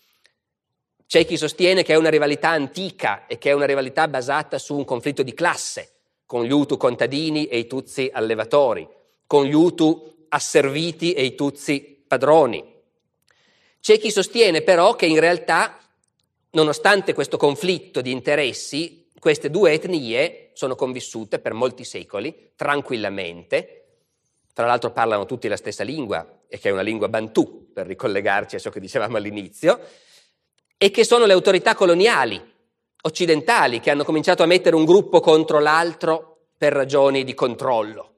[1.05, 4.77] C'è chi sostiene che è una rivalità antica e che è una rivalità basata su
[4.77, 5.91] un conflitto di classe,
[6.25, 8.89] con gli Hutu contadini e i Tutsi allevatori,
[9.27, 12.65] con gli Hutu asserviti e i Tutsi padroni.
[13.81, 15.79] C'è chi sostiene però che in realtà,
[16.51, 23.79] nonostante questo conflitto di interessi, queste due etnie sono convissute per molti secoli tranquillamente.
[24.53, 28.57] Tra l'altro parlano tutti la stessa lingua, e che è una lingua bantù, per ricollegarci
[28.57, 29.81] a ciò che dicevamo all'inizio,
[30.77, 32.51] e che sono le autorità coloniali
[33.03, 38.12] occidentali che hanno cominciato a mettere un gruppo contro l'altro per ragioni di controllo.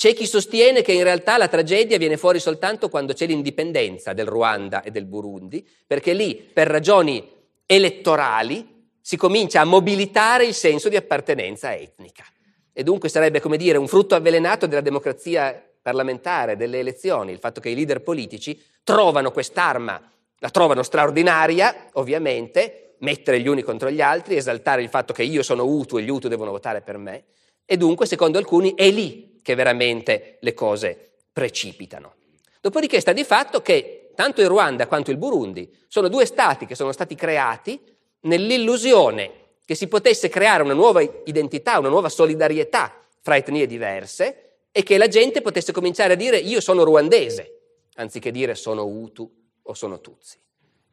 [0.00, 4.24] C'è chi sostiene che in realtà la tragedia viene fuori soltanto quando c'è l'indipendenza del
[4.24, 7.22] Ruanda e del Burundi, perché lì, per ragioni
[7.66, 12.24] elettorali, si comincia a mobilitare il senso di appartenenza etnica.
[12.72, 17.60] E dunque sarebbe, come dire, un frutto avvelenato della democrazia parlamentare, delle elezioni, il fatto
[17.60, 20.00] che i leader politici trovano quest'arma,
[20.38, 25.42] la trovano straordinaria, ovviamente, mettere gli uni contro gli altri, esaltare il fatto che io
[25.42, 27.24] sono Utu e gli Utu devono votare per me,
[27.66, 32.14] e dunque, secondo alcuni, è lì che veramente le cose precipitano.
[32.60, 36.74] Dopodiché sta di fatto che tanto il Ruanda quanto il Burundi sono due stati che
[36.74, 37.80] sono stati creati
[38.22, 44.82] nell'illusione che si potesse creare una nuova identità, una nuova solidarietà fra etnie diverse e
[44.82, 47.60] che la gente potesse cominciare a dire io sono ruandese,
[47.94, 49.30] anziché dire sono Hutu
[49.62, 50.38] o sono Tutsi.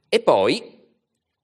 [0.08, 0.80] E poi,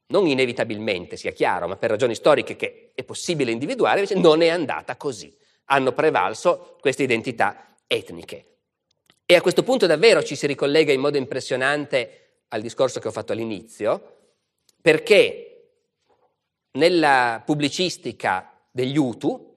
[0.07, 4.49] non inevitabilmente, sia chiaro, ma per ragioni storiche che è possibile individuare, invece non è
[4.49, 5.35] andata così.
[5.65, 8.57] Hanno prevalso queste identità etniche.
[9.25, 13.11] E a questo punto davvero ci si ricollega in modo impressionante al discorso che ho
[13.11, 14.17] fatto all'inizio,
[14.81, 15.53] perché
[16.71, 19.55] nella pubblicistica degli Hutu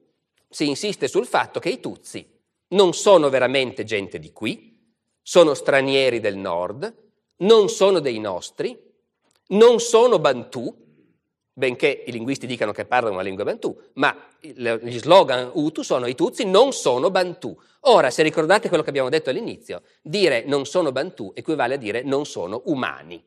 [0.49, 2.27] si insiste sul fatto che i Tutsi
[2.69, 6.95] non sono veramente gente di qui, sono stranieri del nord,
[7.39, 8.81] non sono dei nostri,
[9.49, 10.86] non sono Bantu,
[11.59, 16.15] benché i linguisti dicano che parlano una lingua Bantu, ma gli slogan Hutu sono i
[16.15, 17.59] Tutsi non sono Bantu.
[17.81, 22.03] Ora, se ricordate quello che abbiamo detto all'inizio, dire non sono Bantu equivale a dire
[22.03, 23.25] non sono umani.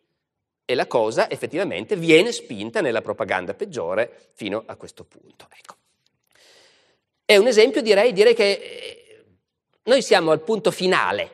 [0.63, 5.47] E la cosa effettivamente viene spinta nella propaganda peggiore fino a questo punto.
[5.57, 5.75] Ecco.
[7.25, 9.25] È un esempio, direi, direi che eh,
[9.85, 11.31] noi siamo al punto finale,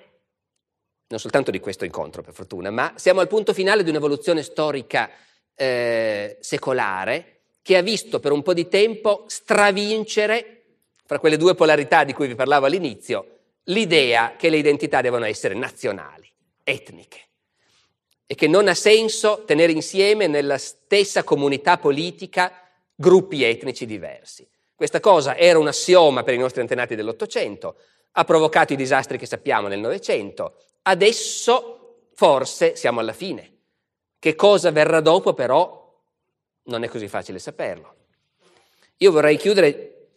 [1.08, 5.10] non soltanto di questo incontro per fortuna, ma siamo al punto finale di un'evoluzione storica
[5.56, 10.52] eh, secolare che ha visto per un po' di tempo stravincere,
[11.06, 15.56] fra quelle due polarità di cui vi parlavo all'inizio, l'idea che le identità devono essere
[15.56, 16.32] nazionali,
[16.64, 17.20] etniche,
[18.28, 22.52] e che non ha senso tenere insieme nella stessa comunità politica
[22.94, 24.48] gruppi etnici diversi.
[24.76, 27.78] Questa cosa era un assioma per i nostri antenati dell'Ottocento,
[28.12, 33.55] ha provocato i disastri che sappiamo nel Novecento, adesso forse siamo alla fine.
[34.18, 35.86] Che cosa verrà dopo però
[36.64, 37.94] non è così facile saperlo.
[38.98, 40.08] Io vorrei chiudere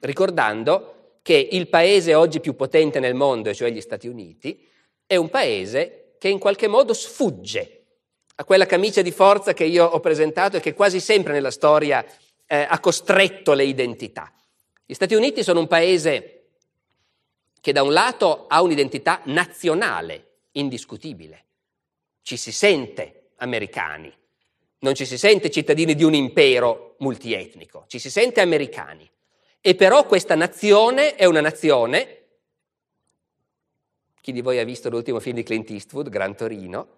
[0.00, 4.66] ricordando che il paese oggi più potente nel mondo, cioè gli Stati Uniti,
[5.06, 7.84] è un paese che in qualche modo sfugge
[8.36, 12.04] a quella camicia di forza che io ho presentato e che quasi sempre nella storia
[12.46, 14.32] eh, ha costretto le identità.
[14.84, 16.32] Gli Stati Uniti sono un paese
[17.60, 21.45] che da un lato ha un'identità nazionale indiscutibile,
[22.26, 24.12] ci si sente americani,
[24.80, 29.08] non ci si sente cittadini di un impero multietnico, ci si sente americani.
[29.60, 32.24] E però questa nazione è una nazione,
[34.20, 36.88] chi di voi ha visto l'ultimo film di Clint Eastwood, Gran Torino,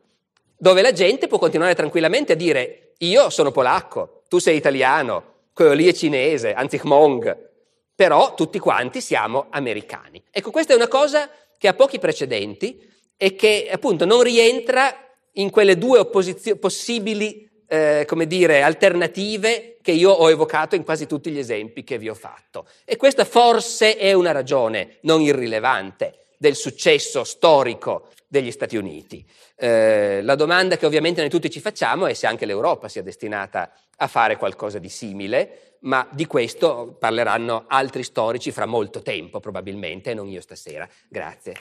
[0.57, 5.74] dove la gente può continuare tranquillamente a dire io sono polacco, tu sei italiano, quello
[5.74, 7.51] lì è cinese, anzi Hmong,
[7.95, 10.24] però tutti quanti siamo americani.
[10.31, 12.83] Ecco, questa è una cosa che ha pochi precedenti
[13.14, 15.03] e che appunto non rientra
[15.33, 21.31] in quelle due possibili, eh, come dire, alternative che io ho evocato in quasi tutti
[21.31, 22.66] gli esempi che vi ho fatto.
[22.85, 29.24] E questa forse è una ragione non irrilevante del successo storico degli Stati Uniti.
[29.57, 33.72] Eh, la domanda che ovviamente noi tutti ci facciamo è se anche l'Europa sia destinata
[33.97, 40.14] a fare qualcosa di simile, ma di questo parleranno altri storici fra molto tempo probabilmente,
[40.14, 40.89] non io stasera.
[41.09, 41.55] Grazie.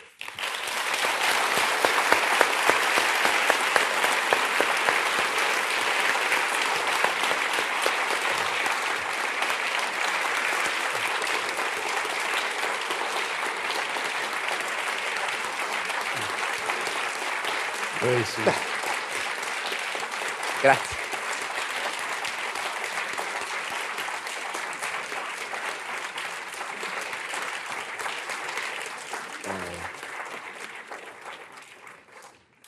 [18.07, 18.51] Bravissimo.
[20.61, 20.95] Grazie.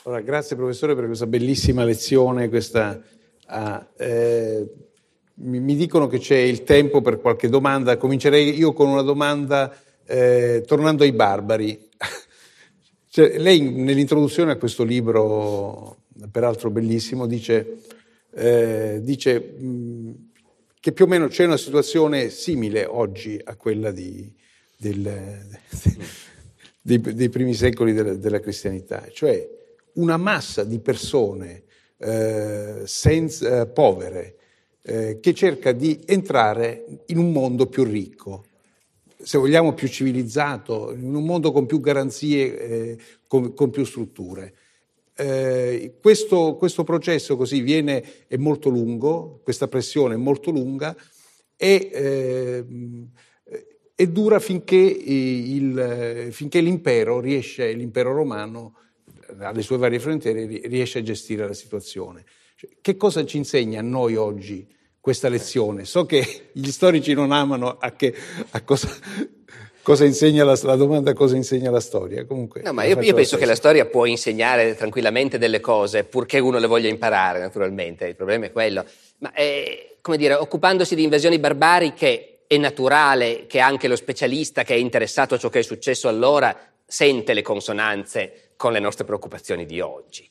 [0.04, 2.50] Allora, grazie professore per questa bellissima lezione.
[2.50, 3.00] Questa,
[3.46, 4.68] ah, eh,
[5.36, 7.96] mi, mi, dicono che c'è il tempo per qualche domanda.
[7.96, 9.74] Comincerei io con una domanda
[10.06, 11.88] eh, tornando ai barbari.
[13.12, 17.80] Cioè, lei nell'introduzione a questo libro, peraltro bellissimo, dice,
[18.36, 19.56] eh, dice
[20.80, 24.32] che più o meno c'è una situazione simile oggi a quella di,
[24.78, 25.02] del,
[26.80, 29.44] dei, dei, primi secoli della, della, cristianità, cioè
[29.94, 31.64] una massa di persone
[31.98, 34.36] eh, senza, eh, povere
[34.84, 38.46] eh, che cerca di entrare in un mondo più ricco
[39.22, 42.98] se vogliamo, più civilizzato, in un mondo con più garanzie, eh,
[43.28, 44.54] con, con, più strutture.
[45.14, 50.96] Eh, questo, questo, processo così viene, è molto lungo, questa pressione è molto lunga
[51.58, 52.66] e, eh,
[53.94, 58.76] e dura finché, il, finché, l'impero riesce, l'impero romano,
[59.40, 62.24] alle sue varie frontiere, riesce a gestire la situazione.
[62.80, 64.66] Che cosa ci insegna a noi oggi
[65.00, 65.86] questa lezione?
[65.86, 68.14] So che gli storici non amano a, che,
[68.52, 68.90] a cosa,
[69.82, 72.26] cosa insegna la, la, domanda cosa insegna la storia.
[72.26, 76.40] Comunque, no, ma io, io penso che la storia può insegnare tranquillamente delle cose, purché
[76.40, 78.06] uno le voglia imparare, naturalmente.
[78.06, 78.86] Il problema è quello.
[79.20, 84.74] Ma è, come dire, occupandosi di invasioni barbariche è naturale che anche lo specialista che
[84.74, 89.66] è interessato a ciò che è successo allora sente le consonanze con le nostre preoccupazioni
[89.66, 90.28] di oggi.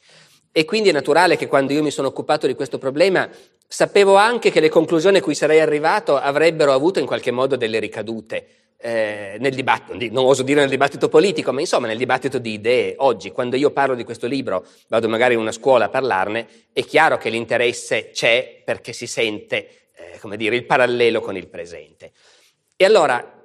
[0.50, 3.28] E quindi è naturale che quando io mi sono occupato di questo problema
[3.68, 7.78] sapevo anche che le conclusioni a cui sarei arrivato avrebbero avuto in qualche modo delle
[7.78, 8.46] ricadute
[8.80, 12.94] eh, nel dibattito, non oso dire nel dibattito politico, ma insomma nel dibattito di idee.
[12.98, 16.82] Oggi, quando io parlo di questo libro, vado magari in una scuola a parlarne, è
[16.84, 22.12] chiaro che l'interesse c'è perché si sente, eh, come dire, il parallelo con il presente.
[22.74, 23.44] E allora,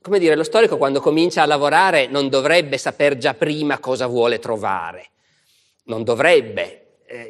[0.00, 4.38] come dire, lo storico quando comincia a lavorare non dovrebbe saper già prima cosa vuole
[4.38, 5.08] trovare.
[5.84, 6.79] Non dovrebbe,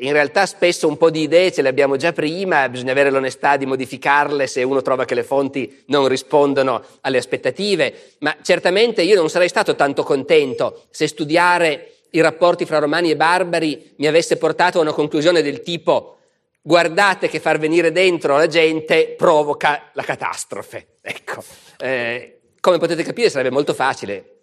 [0.00, 3.56] in realtà spesso un po' di idee ce le abbiamo già prima, bisogna avere l'onestà
[3.56, 9.16] di modificarle se uno trova che le fonti non rispondono alle aspettative, ma certamente io
[9.16, 14.36] non sarei stato tanto contento se studiare i rapporti fra romani e barbari mi avesse
[14.36, 16.16] portato a una conclusione del tipo
[16.60, 20.98] guardate che far venire dentro la gente provoca la catastrofe.
[21.00, 21.42] Ecco,
[21.78, 24.34] eh, come potete capire sarebbe molto facile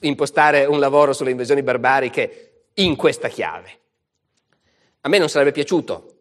[0.00, 3.84] impostare un lavoro sulle invasioni barbariche in questa chiave.
[5.06, 6.14] A me non sarebbe piaciuto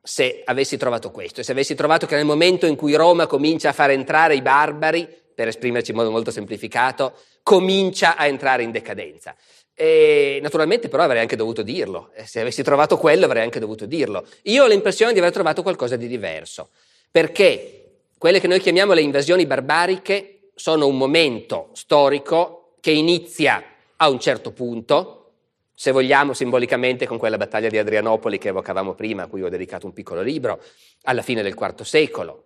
[0.00, 3.70] se avessi trovato questo e se avessi trovato che nel momento in cui Roma comincia
[3.70, 8.70] a far entrare i barbari, per esprimerci in modo molto semplificato, comincia a entrare in
[8.70, 9.34] decadenza.
[9.74, 14.24] E naturalmente però avrei anche dovuto dirlo, se avessi trovato quello avrei anche dovuto dirlo.
[14.42, 16.68] Io ho l'impressione di aver trovato qualcosa di diverso,
[17.10, 23.64] perché quelle che noi chiamiamo le invasioni barbariche sono un momento storico che inizia
[23.96, 25.21] a un certo punto,
[25.74, 29.86] se vogliamo simbolicamente con quella battaglia di Adrianopoli che evocavamo prima, a cui ho dedicato
[29.86, 30.62] un piccolo libro,
[31.02, 32.44] alla fine del IV secolo.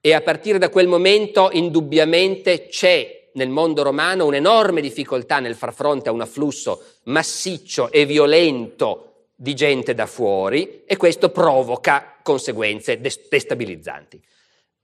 [0.00, 5.72] E a partire da quel momento indubbiamente c'è nel mondo romano un'enorme difficoltà nel far
[5.74, 13.00] fronte a un afflusso massiccio e violento di gente da fuori e questo provoca conseguenze
[13.00, 14.20] destabilizzanti.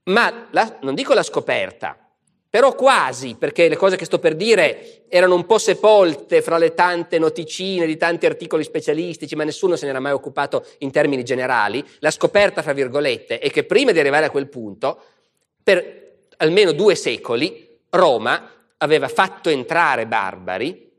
[0.05, 2.04] Ma la, non dico la scoperta,
[2.55, 6.73] però quasi, perché le cose che sto per dire erano un po' sepolte fra le
[6.73, 11.25] tante noticine di tanti articoli specialistici, ma nessuno se ne era mai occupato in termini
[11.25, 11.85] generali.
[11.99, 15.01] La scoperta, fra virgolette, è che prima di arrivare a quel punto,
[15.65, 20.93] per almeno due secoli, Roma aveva fatto entrare barbari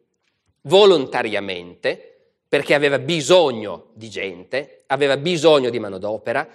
[0.64, 6.46] volontariamente perché aveva bisogno di gente, aveva bisogno di manodopera,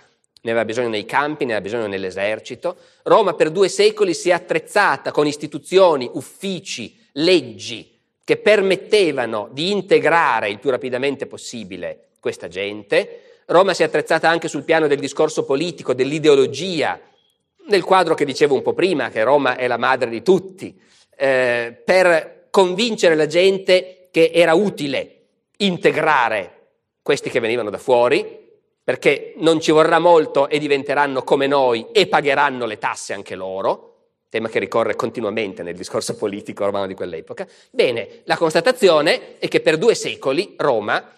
[0.43, 2.77] ne aveva bisogno nei campi, ne aveva bisogno nell'esercito.
[3.05, 10.49] Roma per due secoli si è attrezzata con istituzioni, uffici, leggi che permettevano di integrare
[10.49, 13.43] il più rapidamente possibile questa gente.
[13.47, 17.01] Roma si è attrezzata anche sul piano del discorso politico, dell'ideologia,
[17.67, 20.81] nel quadro che dicevo un po' prima, che Roma è la madre di tutti,
[21.17, 25.17] eh, per convincere la gente che era utile
[25.59, 26.59] integrare
[27.03, 28.39] questi che venivano da fuori,
[28.83, 33.89] perché non ci vorrà molto e diventeranno come noi e pagheranno le tasse anche loro,
[34.29, 37.47] tema che ricorre continuamente nel discorso politico romano di quell'epoca.
[37.71, 41.13] Bene, la constatazione è che per due secoli Roma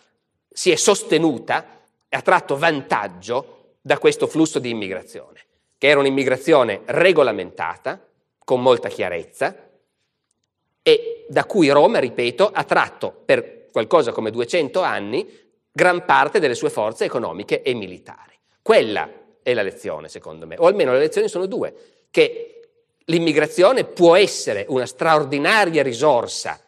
[0.51, 5.41] si è sostenuta e ha tratto vantaggio da questo flusso di immigrazione,
[5.77, 8.07] che era un'immigrazione regolamentata,
[8.45, 9.71] con molta chiarezza,
[10.83, 15.27] e da cui Roma, ripeto, ha tratto per qualcosa come 200 anni
[15.73, 18.39] gran parte delle sue forze economiche e militari.
[18.61, 19.11] Quella
[19.43, 21.75] è la lezione, secondo me, o almeno le lezioni sono due,
[22.11, 22.61] che
[23.07, 26.61] l'immigrazione può essere una straordinaria risorsa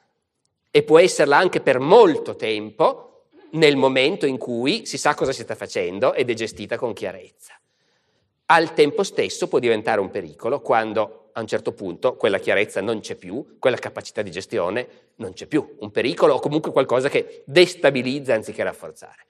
[0.71, 5.43] e può esserla anche per molto tempo nel momento in cui si sa cosa si
[5.43, 7.53] sta facendo ed è gestita con chiarezza.
[8.47, 13.01] Al tempo stesso può diventare un pericolo quando a un certo punto quella chiarezza non
[13.01, 17.43] c'è più, quella capacità di gestione non c'è più, un pericolo o comunque qualcosa che
[17.47, 19.27] destabilizza anziché rafforzare.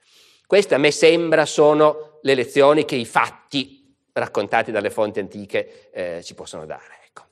[0.47, 6.23] Queste a me sembra sono le lezioni che i fatti raccontati dalle fonti antiche eh,
[6.23, 7.01] ci possono dare.
[7.07, 7.23] Ecco.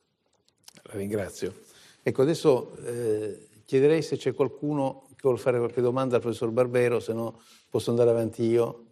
[0.84, 1.53] La ringrazio.
[2.01, 6.99] Ecco, adesso eh, chiederei se c'è qualcuno che vuole fare qualche domanda al professor Barbero,
[6.99, 8.86] se no posso andare avanti io.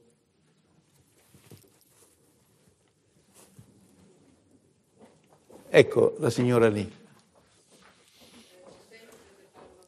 [5.73, 6.99] Ecco la signora lì.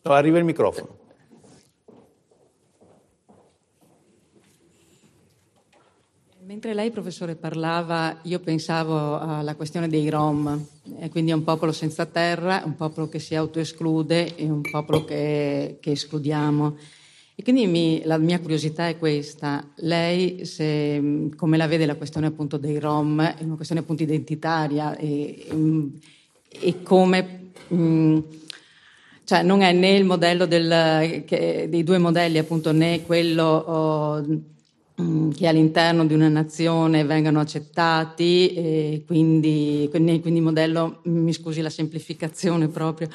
[0.03, 1.01] No, arriva il microfono.
[6.45, 10.65] Mentre lei, professore, parlava, io pensavo alla questione dei Rom,
[11.11, 15.91] quindi un popolo senza terra, un popolo che si autoesclude e un popolo che, che
[15.91, 16.77] escludiamo.
[17.36, 22.27] E quindi mi, la mia curiosità è questa, lei se, come la vede la questione
[22.27, 25.45] appunto dei Rom, è una questione appunto identitaria e,
[26.49, 27.51] e come...
[27.67, 28.19] Mh,
[29.25, 34.25] cioè non è né il modello del, che, dei due modelli appunto né quello oh,
[35.34, 41.69] che all'interno di una nazione vengano accettati e quindi, quindi, quindi modello, mi scusi la
[41.69, 43.09] semplificazione proprio,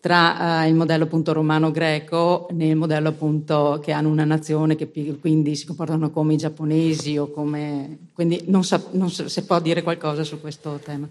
[0.00, 4.90] tra uh, il modello appunto romano-greco nel modello appunto che hanno una nazione che
[5.20, 7.98] quindi si comportano come i giapponesi o come...
[8.14, 11.06] quindi non, sa, non sa, se può dire qualcosa su questo tema.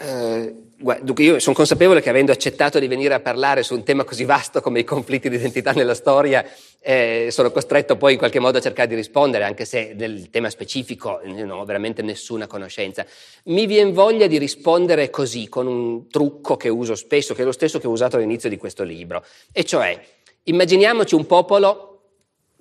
[0.00, 4.04] Uh, Dunque io sono consapevole che avendo accettato di venire a parlare su un tema
[4.04, 6.48] così vasto come i conflitti di identità nella storia,
[6.80, 10.48] eh, sono costretto poi in qualche modo a cercare di rispondere, anche se del tema
[10.50, 13.04] specifico non ho veramente nessuna conoscenza.
[13.46, 17.50] Mi viene voglia di rispondere così, con un trucco che uso spesso, che è lo
[17.50, 20.00] stesso che ho usato all'inizio di questo libro, e cioè
[20.44, 22.02] immaginiamoci un popolo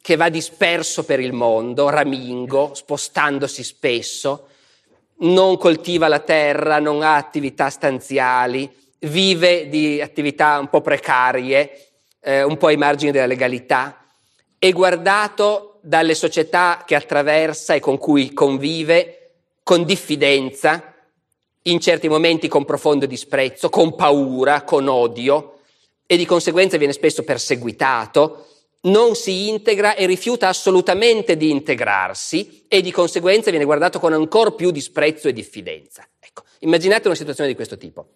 [0.02, 4.48] che va disperso per il mondo, ramingo, spostandosi spesso,
[5.20, 11.88] non coltiva la terra, non ha attività stanziali, vive di attività un po' precarie,
[12.22, 14.06] eh, un po' ai margini della legalità,
[14.60, 19.32] è guardato dalle società che attraversa e con cui convive
[19.64, 20.94] con diffidenza,
[21.64, 25.60] in certi momenti con profondo disprezzo, con paura, con odio
[26.06, 28.48] e di conseguenza viene spesso perseguitato,
[28.82, 34.52] non si integra e rifiuta assolutamente di integrarsi e di conseguenza viene guardato con ancora
[34.52, 36.08] più disprezzo e diffidenza.
[36.20, 38.08] Ecco, immaginate una situazione di questo tipo.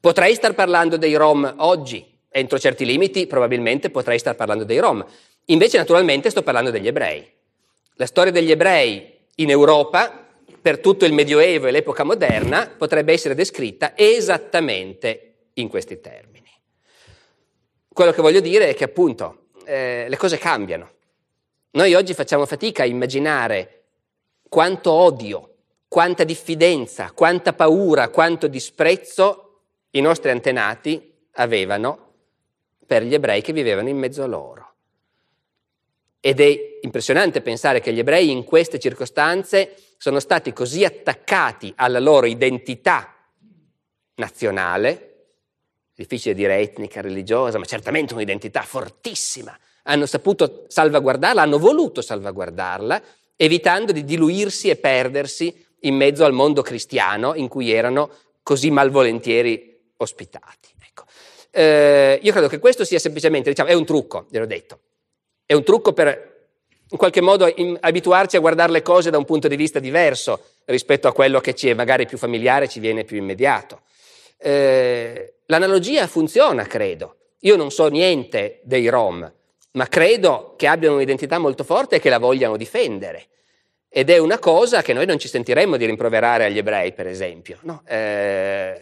[0.00, 5.04] Potrei star parlando dei Rom oggi, entro certi limiti probabilmente potrei star parlando dei Rom,
[5.46, 7.26] invece naturalmente sto parlando degli ebrei.
[7.94, 10.26] La storia degli ebrei in Europa
[10.60, 16.43] per tutto il Medioevo e l'epoca moderna potrebbe essere descritta esattamente in questi termini.
[17.94, 20.90] Quello che voglio dire è che appunto eh, le cose cambiano.
[21.70, 23.84] Noi oggi facciamo fatica a immaginare
[24.48, 25.54] quanto odio,
[25.86, 32.14] quanta diffidenza, quanta paura, quanto disprezzo i nostri antenati avevano
[32.84, 34.74] per gli ebrei che vivevano in mezzo a loro.
[36.18, 42.00] Ed è impressionante pensare che gli ebrei in queste circostanze sono stati così attaccati alla
[42.00, 43.14] loro identità
[44.16, 45.13] nazionale
[45.94, 49.56] difficile dire etnica, religiosa, ma certamente un'identità fortissima.
[49.84, 53.02] Hanno saputo salvaguardarla, hanno voluto salvaguardarla,
[53.36, 58.10] evitando di diluirsi e perdersi in mezzo al mondo cristiano in cui erano
[58.42, 60.72] così malvolentieri ospitati.
[60.86, 61.04] Ecco.
[61.50, 64.80] Eh, io credo che questo sia semplicemente, diciamo, è un trucco, gliel'ho detto,
[65.46, 66.32] è un trucco per
[66.90, 70.40] in qualche modo in, abituarci a guardare le cose da un punto di vista diverso
[70.66, 73.80] rispetto a quello che ci è magari più familiare, ci viene più immediato.
[74.36, 77.16] Eh, l'analogia funziona, credo.
[77.40, 79.30] Io non so niente dei Rom,
[79.72, 83.26] ma credo che abbiano un'identità molto forte e che la vogliano difendere.
[83.88, 87.58] Ed è una cosa che noi non ci sentiremmo di rimproverare agli ebrei, per esempio.
[87.62, 87.82] No?
[87.86, 88.80] Eh,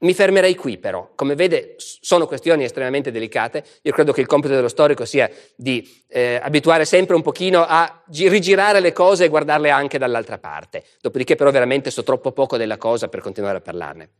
[0.00, 4.54] mi fermerei qui però, come vede sono questioni estremamente delicate, io credo che il compito
[4.54, 9.28] dello storico sia di eh, abituare sempre un pochino a gi- rigirare le cose e
[9.28, 13.60] guardarle anche dall'altra parte, dopodiché però veramente so troppo poco della cosa per continuare a
[13.60, 14.10] parlarne.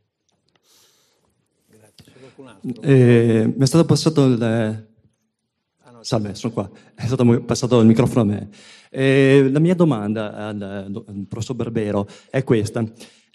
[2.81, 4.41] Eh, mi è stato passato il...
[4.41, 6.69] Ah, no, salve, sono qua.
[6.95, 8.49] È stato passato il microfono a me.
[8.89, 12.83] Eh, la mia domanda al, al professor Barbero è questa.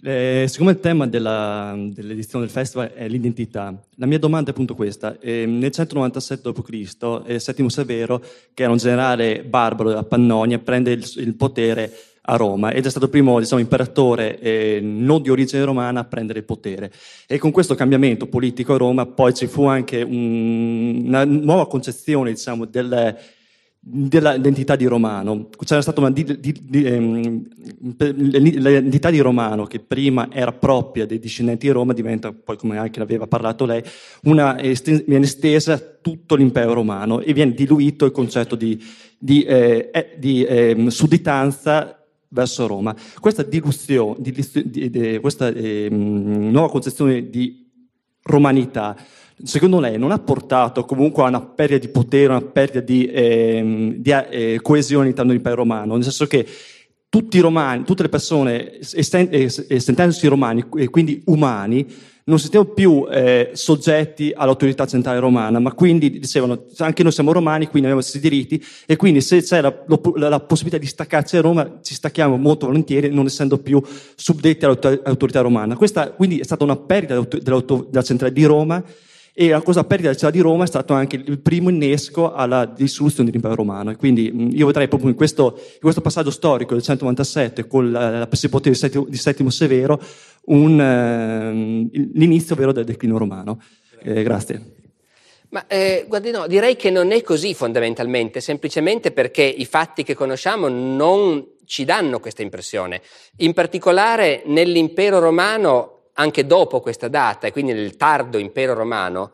[0.07, 4.74] Eh, siccome il tema della, dell'edizione del festival è l'identità, la mia domanda è appunto
[4.74, 5.18] questa.
[5.18, 10.92] Eh, nel 197 d.C., eh, Settimo Severo, che era un generale barbaro della Pannonia, prende
[10.92, 11.90] il, il potere
[12.27, 16.05] a Roma ed è stato il primo diciamo, imperatore eh, non di origine romana a
[16.05, 16.91] prendere il potere.
[17.27, 22.31] E con questo cambiamento politico a Roma poi ci fu anche un, una nuova concezione
[22.33, 23.16] diciamo, del,
[23.79, 25.51] dell'identità di Romano.
[25.64, 27.43] C'era stata una di, di, di, ehm,
[27.99, 33.03] l'identità di Romano che prima era propria dei discendenti di Roma diventa, poi come anche
[33.03, 33.83] aveva parlato lei,
[34.22, 38.81] una, viene estesa a tutto l'impero romano e viene diluito il concetto di,
[39.43, 41.99] eh, eh di eh, sudditanza
[42.35, 42.95] verso Roma.
[43.20, 47.64] Questa diluzione, di, di, di, questa eh, nuova concezione di
[48.22, 48.97] romanità,
[49.43, 53.95] secondo lei non ha portato comunque a una perdita di potere, una perdita di, eh,
[53.97, 56.45] di eh, coesione all'interno dell'impero romano, nel senso che
[57.09, 61.87] tutti i romani, tutte le persone, sentendosi romani e quindi umani,
[62.27, 67.66] non siamo più eh, soggetti all'autorità centrale romana, ma quindi dicevano anche noi siamo romani,
[67.66, 69.75] quindi abbiamo questi diritti e quindi se c'è la,
[70.14, 73.83] la, la possibilità di staccarci da Roma, ci stacchiamo molto volentieri, non essendo più
[74.14, 75.77] subdetti all'autorità romana.
[75.77, 78.83] Questa quindi è stata una perdita della centrale di Roma
[79.37, 82.66] E la cosa perdita della città di Roma è stato anche il primo innesco alla
[82.66, 83.91] dissoluzione dell'impero romano.
[83.91, 88.11] E quindi io vedrei proprio in questo, in questo, passaggio storico del 197 con la,
[88.11, 90.01] la persecuzione di di Settimo Severo
[90.47, 93.61] un, eh, l'inizio vero del declino romano.
[94.03, 94.82] Eh, grazie.
[95.49, 100.14] Ma eh, guardi, no, direi che non è così fondamentalmente, semplicemente perché i fatti che
[100.14, 103.03] conosciamo non ci danno questa impressione.
[103.39, 109.33] In particolare nell'impero romano anche dopo questa data, e quindi nel tardo impero romano,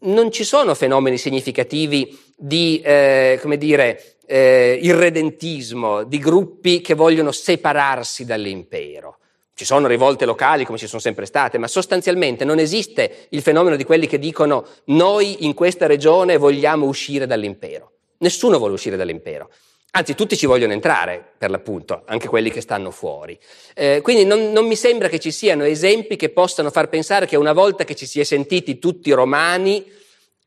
[0.00, 7.32] non ci sono fenomeni significativi di, eh, come dire, eh, irredentismo, di gruppi che vogliono
[7.32, 9.18] separarsi dall'impero.
[9.54, 13.74] Ci sono rivolte locali come ci sono sempre state, ma sostanzialmente non esiste il fenomeno
[13.74, 17.94] di quelli che dicono noi in questa regione vogliamo uscire dall'impero.
[18.18, 19.50] Nessuno vuole uscire dall'impero.
[19.98, 23.36] Anzi, tutti ci vogliono entrare, per l'appunto, anche quelli che stanno fuori.
[23.74, 27.34] Eh, quindi non, non, mi sembra che ci siano esempi che possano far pensare che
[27.34, 29.84] una volta che ci si è sentiti tutti romani,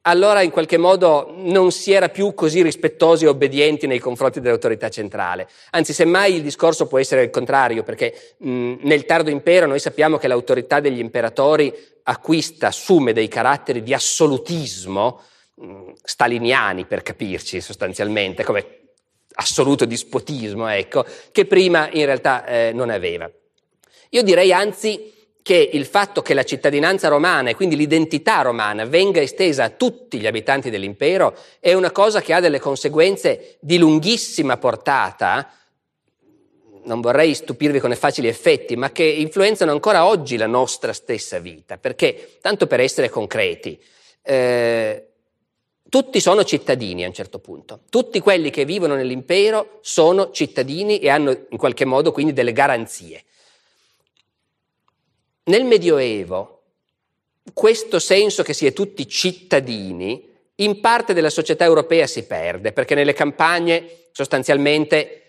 [0.04, 4.88] allora in qualche modo non si era più così rispettosi e obbedienti nei confronti dell'autorità
[4.88, 5.50] centrale.
[5.72, 10.16] Anzi, semmai il discorso può essere il contrario, perché mh, nel tardo impero noi sappiamo
[10.16, 11.74] che l'autorità degli imperatori
[12.04, 15.22] acquista, assume dei caratteri di assolutismo,
[15.56, 18.80] mh, staliniani per capirci sostanzialmente, come
[19.34, 23.30] assoluto dispotismo, ecco, che prima in realtà eh, non aveva.
[24.10, 29.22] Io direi anzi che il fatto che la cittadinanza romana e quindi l'identità romana venga
[29.22, 34.58] estesa a tutti gli abitanti dell'impero è una cosa che ha delle conseguenze di lunghissima
[34.58, 35.52] portata,
[36.84, 41.40] non vorrei stupirvi con i facili effetti, ma che influenzano ancora oggi la nostra stessa
[41.40, 43.80] vita, perché, tanto per essere concreti,
[44.24, 45.11] eh,
[45.92, 47.82] tutti sono cittadini a un certo punto.
[47.90, 53.26] Tutti quelli che vivono nell'impero sono cittadini e hanno in qualche modo quindi delle garanzie.
[55.44, 56.62] Nel Medioevo
[57.54, 62.96] questo senso che si è tutti cittadini in parte della società europea si perde, perché
[62.96, 65.21] nelle campagne sostanzialmente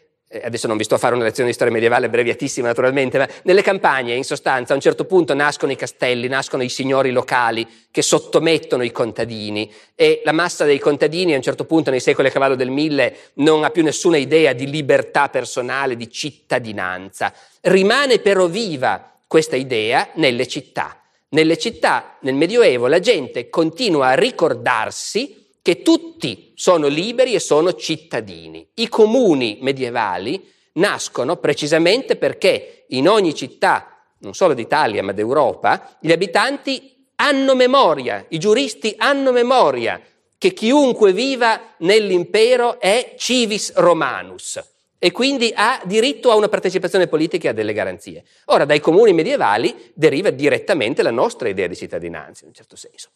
[0.43, 3.63] adesso non vi sto a fare una lezione di storia medievale breviatissima naturalmente, ma nelle
[3.63, 8.03] campagne in sostanza a un certo punto nascono i castelli, nascono i signori locali che
[8.03, 12.31] sottomettono i contadini e la massa dei contadini a un certo punto nei secoli a
[12.31, 17.33] cavallo del mille non ha più nessuna idea di libertà personale, di cittadinanza.
[17.63, 20.97] Rimane però viva questa idea nelle città.
[21.31, 27.75] Nelle città, nel Medioevo, la gente continua a ricordarsi che tutti sono liberi e sono
[27.75, 28.69] cittadini.
[28.75, 36.11] I comuni medievali nascono precisamente perché in ogni città, non solo d'Italia ma d'Europa, gli
[36.11, 40.01] abitanti hanno memoria, i giuristi hanno memoria
[40.37, 44.61] che chiunque viva nell'impero è civis romanus
[44.99, 48.25] e quindi ha diritto a una partecipazione politica e a delle garanzie.
[48.47, 53.11] Ora, dai comuni medievali deriva direttamente la nostra idea di cittadinanza, in un certo senso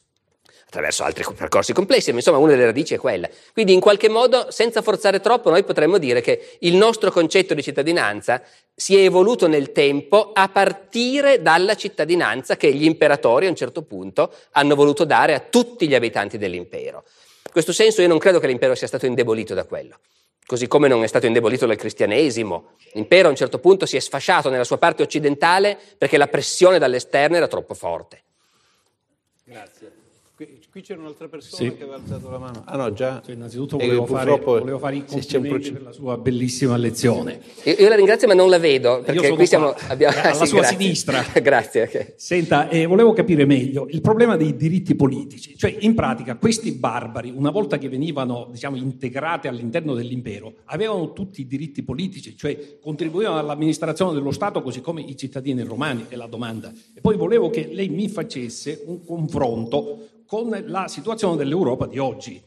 [0.77, 3.29] attraverso altri percorsi complessi, ma insomma una delle radici è quella.
[3.53, 7.63] Quindi in qualche modo, senza forzare troppo, noi potremmo dire che il nostro concetto di
[7.63, 8.43] cittadinanza
[8.75, 13.83] si è evoluto nel tempo a partire dalla cittadinanza che gli imperatori a un certo
[13.83, 17.05] punto hanno voluto dare a tutti gli abitanti dell'impero.
[17.47, 19.99] In questo senso io non credo che l'impero sia stato indebolito da quello
[20.47, 22.77] così come non è stato indebolito dal cristianesimo.
[22.93, 26.79] L'impero a un certo punto si è sfasciato nella sua parte occidentale perché la pressione
[26.79, 28.26] dall'esterno era troppo forte.
[30.77, 31.75] Qui c'era un'altra persona sì.
[31.75, 32.63] che aveva alzato la mano.
[32.67, 33.23] Ah no, già.
[33.25, 37.41] Cioè, innanzitutto volevo fare, volevo fare, i complimenti per la sua bellissima lezione.
[37.63, 39.75] Io, io, la ringrazio ma non la vedo, perché qui siamo...
[39.89, 40.77] Abbiamo, alla sì, sua grazie.
[40.79, 41.25] sinistra.
[41.41, 41.83] grazie.
[41.85, 42.13] Okay.
[42.17, 45.57] Senta, eh, volevo capire meglio il problema dei diritti politici.
[45.57, 51.41] Cioè, in pratica, questi barbari, una volta che venivano, diciamo, integrati all'interno dell'impero, avevano tutti
[51.41, 56.27] i diritti politici, cioè contribuivano all'amministrazione dello Stato così come i cittadini romani, è la
[56.27, 56.71] domanda.
[56.93, 62.43] E poi volevo che lei mi facesse un confronto con la situazione dell'Europa di oggi.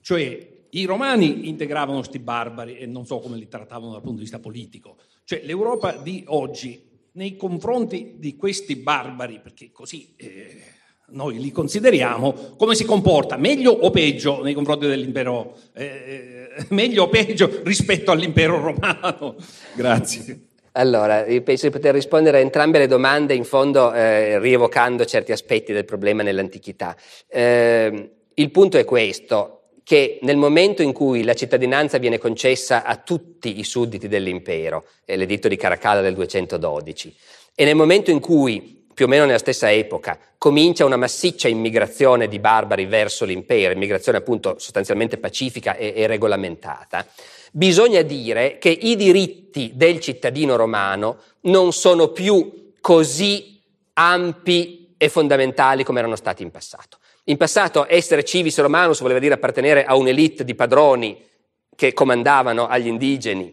[0.00, 4.22] Cioè i romani integravano questi barbari e non so come li trattavano dal punto di
[4.22, 4.96] vista politico.
[5.24, 10.62] Cioè l'Europa di oggi nei confronti di questi barbari, perché così eh,
[11.10, 13.36] noi li consideriamo, come si comporta?
[13.36, 15.56] Meglio o peggio nei confronti dell'impero?
[15.72, 19.36] Eh, eh meglio o peggio rispetto all'impero romano?
[19.74, 20.49] Grazie.
[20.72, 25.72] Allora, penso di poter rispondere a entrambe le domande, in fondo eh, rievocando certi aspetti
[25.72, 26.96] del problema nell'antichità.
[27.28, 32.94] Eh, il punto è questo, che nel momento in cui la cittadinanza viene concessa a
[32.96, 37.16] tutti i sudditi dell'impero, è l'editto di Caracalla del 212,
[37.56, 42.28] e nel momento in cui, più o meno nella stessa epoca, comincia una massiccia immigrazione
[42.28, 47.04] di barbari verso l'impero, immigrazione appunto sostanzialmente pacifica e, e regolamentata,
[47.50, 53.60] bisogna dire che i diritti del cittadino romano non sono più così
[53.94, 56.98] ampi e fondamentali come erano stati in passato.
[57.24, 61.28] In passato essere civis romanus voleva dire appartenere a un'elite di padroni
[61.76, 63.52] che comandavano agli indigeni.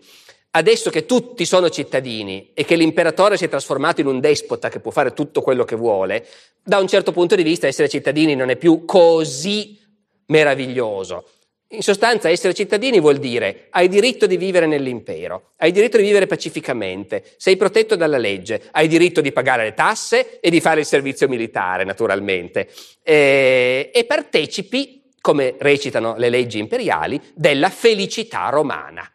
[0.51, 4.79] Adesso che tutti sono cittadini e che l'imperatore si è trasformato in un despota che
[4.79, 6.25] può fare tutto quello che vuole,
[6.63, 9.79] da un certo punto di vista essere cittadini non è più così
[10.27, 11.25] meraviglioso.
[11.71, 16.25] In sostanza essere cittadini vuol dire hai diritto di vivere nell'impero, hai diritto di vivere
[16.25, 20.85] pacificamente, sei protetto dalla legge, hai diritto di pagare le tasse e di fare il
[20.85, 22.69] servizio militare, naturalmente,
[23.03, 29.11] e, e partecipi, come recitano le leggi imperiali, della felicità romana.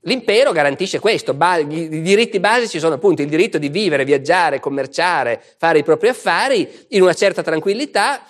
[0.00, 1.34] L'impero garantisce questo,
[1.66, 6.68] i diritti basici sono appunto il diritto di vivere, viaggiare, commerciare, fare i propri affari
[6.88, 8.22] in una certa tranquillità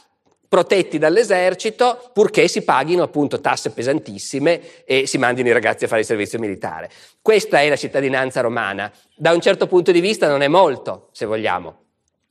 [0.48, 6.00] protetti dall'esercito purché si paghino appunto tasse pesantissime e si mandino i ragazzi a fare
[6.00, 6.90] il servizio militare.
[7.20, 8.92] Questa è la cittadinanza romana.
[9.16, 11.84] Da un certo punto di vista non è molto, se vogliamo.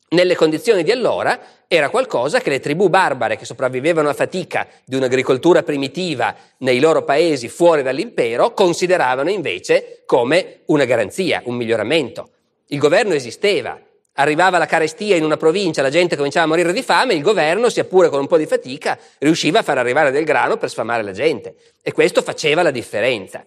[0.07, 4.95] Nelle condizioni di allora era qualcosa che le tribù barbare che sopravvivevano a fatica di
[4.95, 12.29] un'agricoltura primitiva nei loro paesi fuori dall'impero consideravano invece come una garanzia, un miglioramento.
[12.67, 13.79] Il governo esisteva,
[14.17, 17.67] Arrivava la carestia in una provincia, la gente cominciava a morire di fame, il governo,
[17.69, 21.03] sia pure con un po' di fatica, riusciva a far arrivare del grano per sfamare
[21.03, 21.55] la gente.
[21.81, 23.43] E questo faceva la differenza.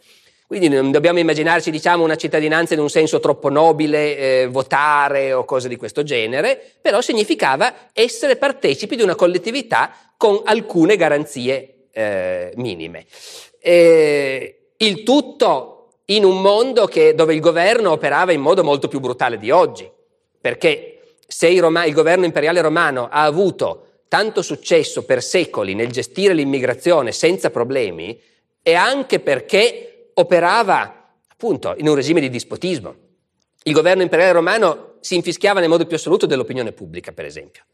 [0.46, 5.46] Quindi non dobbiamo immaginarci, diciamo, una cittadinanza in un senso troppo nobile, eh, votare o
[5.46, 12.52] cose di questo genere, però significava essere partecipi di una collettività con alcune garanzie eh,
[12.56, 13.06] minime.
[13.58, 19.00] E il tutto in un mondo che, dove il governo operava in modo molto più
[19.00, 19.96] brutale di oggi
[20.40, 26.32] perché se Roma, il governo imperiale romano ha avuto tanto successo per secoli nel gestire
[26.32, 28.18] l'immigrazione senza problemi,
[28.62, 32.94] è anche perché operava appunto in un regime di dispotismo.
[33.64, 37.64] Il governo imperiale romano si infischiava nel modo più assoluto dell'opinione pubblica, per esempio.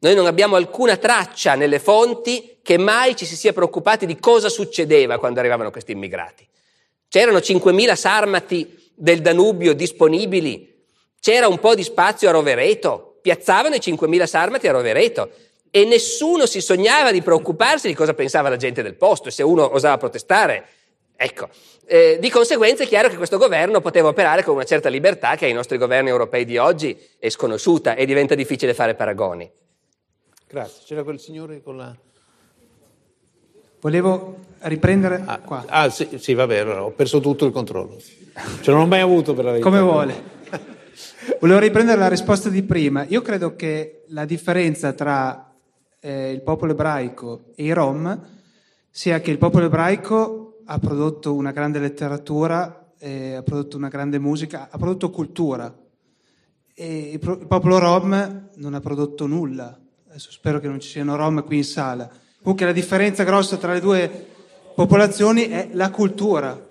[0.00, 4.48] Noi non abbiamo alcuna traccia nelle fonti che mai ci si sia preoccupati di cosa
[4.48, 6.48] succedeva quando arrivavano questi immigrati.
[7.08, 10.71] C'erano 5.000 sarmati del Danubio disponibili
[11.22, 15.30] c'era un po' di spazio a Rovereto, piazzavano i 5.000 sarmati a Rovereto
[15.70, 19.44] e nessuno si sognava di preoccuparsi di cosa pensava la gente del posto e se
[19.44, 20.66] uno osava protestare.
[21.14, 21.48] Ecco,
[21.86, 25.44] eh, di conseguenza è chiaro che questo governo poteva operare con una certa libertà che
[25.44, 29.48] ai nostri governi europei di oggi è sconosciuta e diventa difficile fare paragoni.
[30.48, 30.82] Grazie.
[30.86, 31.94] C'era quel signore con la...
[33.78, 35.64] Volevo riprendere ah, qua.
[35.68, 37.96] Ah, sì, sì, vabbè, allora, ho perso tutto il controllo.
[38.60, 39.68] Ce l'ho mai avuto per la verità.
[39.68, 40.40] Come vuole.
[41.40, 43.04] Volevo riprendere la risposta di prima.
[43.08, 45.52] Io credo che la differenza tra
[46.00, 48.20] eh, il popolo ebraico e i Rom
[48.90, 54.18] sia che il popolo ebraico ha prodotto una grande letteratura, eh, ha prodotto una grande
[54.18, 55.74] musica, ha prodotto cultura.
[56.74, 59.78] E il, pro- il popolo Rom non ha prodotto nulla.
[60.08, 62.10] Adesso spero che non ci siano Rom qui in sala.
[62.42, 64.26] Comunque la differenza grossa tra le due
[64.74, 66.70] popolazioni è la cultura.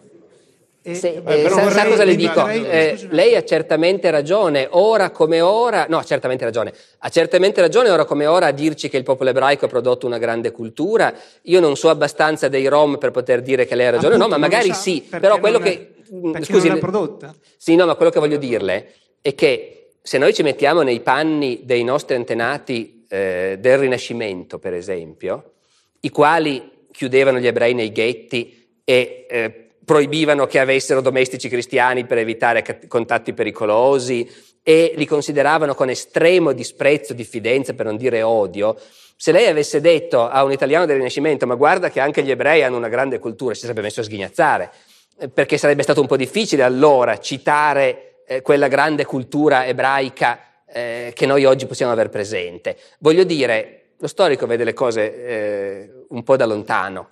[0.84, 2.48] E, sì, eh, sa, sa, cosa le dico?
[2.48, 7.92] Eh, lei ha certamente ragione, ora come ora, no, ha certamente ragione, ha certamente ragione
[7.92, 11.14] ora come ora a dirci che il popolo ebraico ha prodotto una grande cultura.
[11.44, 14.40] Io non so abbastanza dei Rom per poter dire che lei ha ragione, Appunto, no,
[14.40, 15.94] ma magari sì, però quello che...
[16.14, 17.36] Mm, scusi, non l'ha prodotta?
[17.58, 18.92] Sì, no, ma quello che voglio dirle
[19.22, 24.74] è che se noi ci mettiamo nei panni dei nostri antenati eh, del Rinascimento, per
[24.74, 25.52] esempio,
[26.00, 32.18] i quali chiudevano gli ebrei nei ghetti e eh, proibivano che avessero domestici cristiani per
[32.18, 34.26] evitare contatti pericolosi
[34.64, 38.78] e li consideravano con estremo disprezzo, diffidenza, per non dire odio.
[39.18, 42.64] Se lei avesse detto a un italiano del Rinascimento, ma guarda che anche gli ebrei
[42.64, 44.72] hanno una grande cultura, si sarebbe messo a sghignazzare,
[45.20, 50.40] eh, perché sarebbe stato un po' difficile allora citare eh, quella grande cultura ebraica
[50.72, 52.78] eh, che noi oggi possiamo aver presente.
[53.00, 57.10] Voglio dire, lo storico vede le cose eh, un po' da lontano.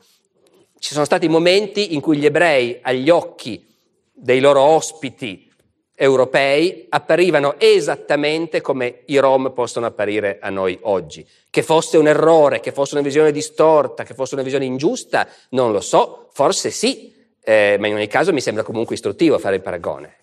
[0.79, 3.67] Ci sono stati momenti in cui gli ebrei, agli occhi
[4.11, 5.51] dei loro ospiti
[5.93, 11.27] europei, apparivano esattamente come i rom possono apparire a noi oggi.
[11.49, 15.73] Che fosse un errore, che fosse una visione distorta, che fosse una visione ingiusta, non
[15.73, 19.61] lo so, forse sì, eh, ma in ogni caso mi sembra comunque istruttivo fare il
[19.61, 20.15] paragone.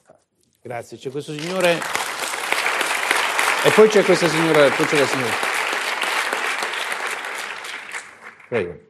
[0.62, 1.78] Grazie, c'è questo signore
[3.64, 5.34] e poi c'è questa signora, poi c'è la signora.
[8.48, 8.85] Prego.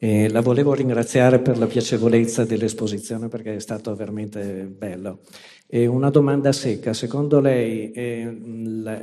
[0.00, 5.22] E la volevo ringraziare per la piacevolezza dell'esposizione perché è stato veramente bello.
[5.66, 8.30] E una domanda secca, secondo lei eh,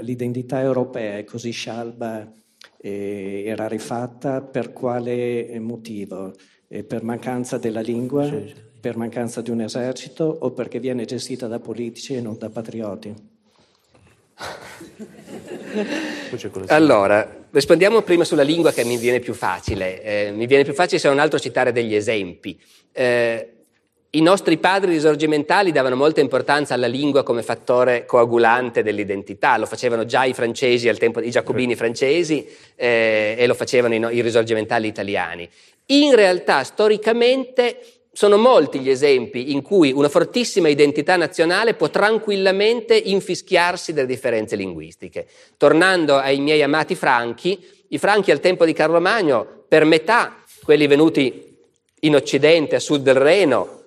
[0.01, 2.31] l'identità europea è così scialba
[2.77, 6.33] e rarefatta per quale motivo?
[6.67, 8.29] E per mancanza della lingua,
[8.79, 13.34] per mancanza di un esercito o perché viene gestita da politici e non da patrioti?
[16.67, 20.01] Allora, rispondiamo prima sulla lingua che mi viene più facile.
[20.01, 22.59] Eh, mi viene più facile se non altro citare degli esempi.
[22.91, 23.49] Eh,
[24.11, 30.05] I nostri padri risorgimentali davano molta importanza alla lingua come fattore coagulante dell'identità, lo facevano
[30.05, 34.87] già i francesi al tempo, i giacobini francesi eh, e lo facevano i, i risorgimentali
[34.87, 35.49] italiani.
[35.87, 37.79] In realtà, storicamente,
[38.15, 44.55] sono molti gli esempi in cui una fortissima identità nazionale può tranquillamente infischiarsi delle differenze
[44.55, 45.27] linguistiche.
[45.57, 50.87] Tornando ai miei amati franchi, i franchi al tempo di Carlo Magno, per metà quelli
[50.87, 51.57] venuti
[51.99, 53.81] in Occidente, a sud del Reno,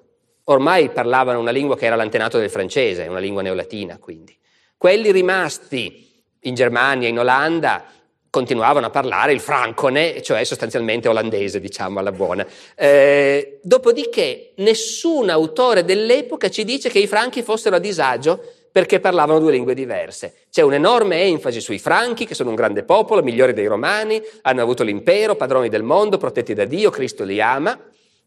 [0.45, 4.37] ormai parlavano una lingua che era l'antenato del francese, una lingua neolatina quindi.
[4.77, 7.83] Quelli rimasti in Germania, in Olanda,
[8.31, 12.47] continuavano a parlare il francone, cioè sostanzialmente olandese, diciamo alla buona.
[12.75, 18.41] Eh, dopodiché nessun autore dell'epoca ci dice che i franchi fossero a disagio
[18.71, 20.35] perché parlavano due lingue diverse.
[20.51, 24.85] C'è un'enorme enfasi sui franchi, che sono un grande popolo, migliori dei romani, hanno avuto
[24.85, 27.79] l'impero, padroni del mondo, protetti da Dio, Cristo li ama.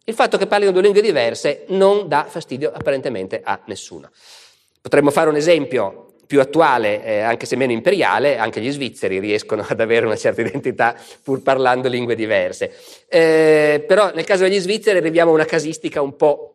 [0.04, 4.10] Il fatto che parlino due lingue diverse non dà fastidio apparentemente a nessuno.
[4.82, 9.66] Potremmo fare un esempio più attuale, eh, anche se meno imperiale, anche gli svizzeri riescono
[9.68, 12.74] ad avere una certa identità pur parlando lingue diverse.
[13.10, 16.54] Eh, però nel caso degli svizzeri arriviamo a una casistica un po'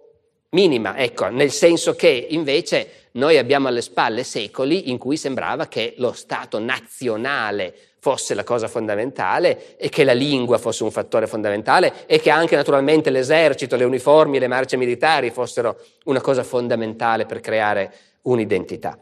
[0.52, 5.92] minima, ecco, nel senso che invece noi abbiamo alle spalle secoli in cui sembrava che
[5.98, 12.06] lo Stato nazionale fosse la cosa fondamentale e che la lingua fosse un fattore fondamentale
[12.06, 17.40] e che anche naturalmente l'esercito, le uniformi le marce militari fossero una cosa fondamentale per
[17.40, 17.92] creare
[18.22, 18.98] un'identità.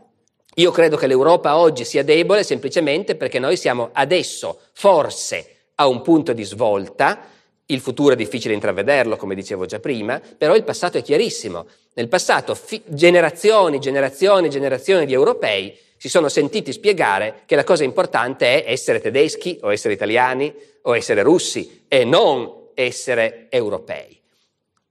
[0.56, 6.00] Io credo che l'Europa oggi sia debole semplicemente perché noi siamo adesso, forse, a un
[6.00, 7.26] punto di svolta.
[7.66, 11.66] Il futuro è difficile intravederlo, come dicevo già prima, però il passato è chiarissimo.
[11.94, 17.82] Nel passato fi- generazioni, generazioni, generazioni di europei si sono sentiti spiegare che la cosa
[17.82, 24.20] importante è essere tedeschi o essere italiani o essere russi e non essere europei.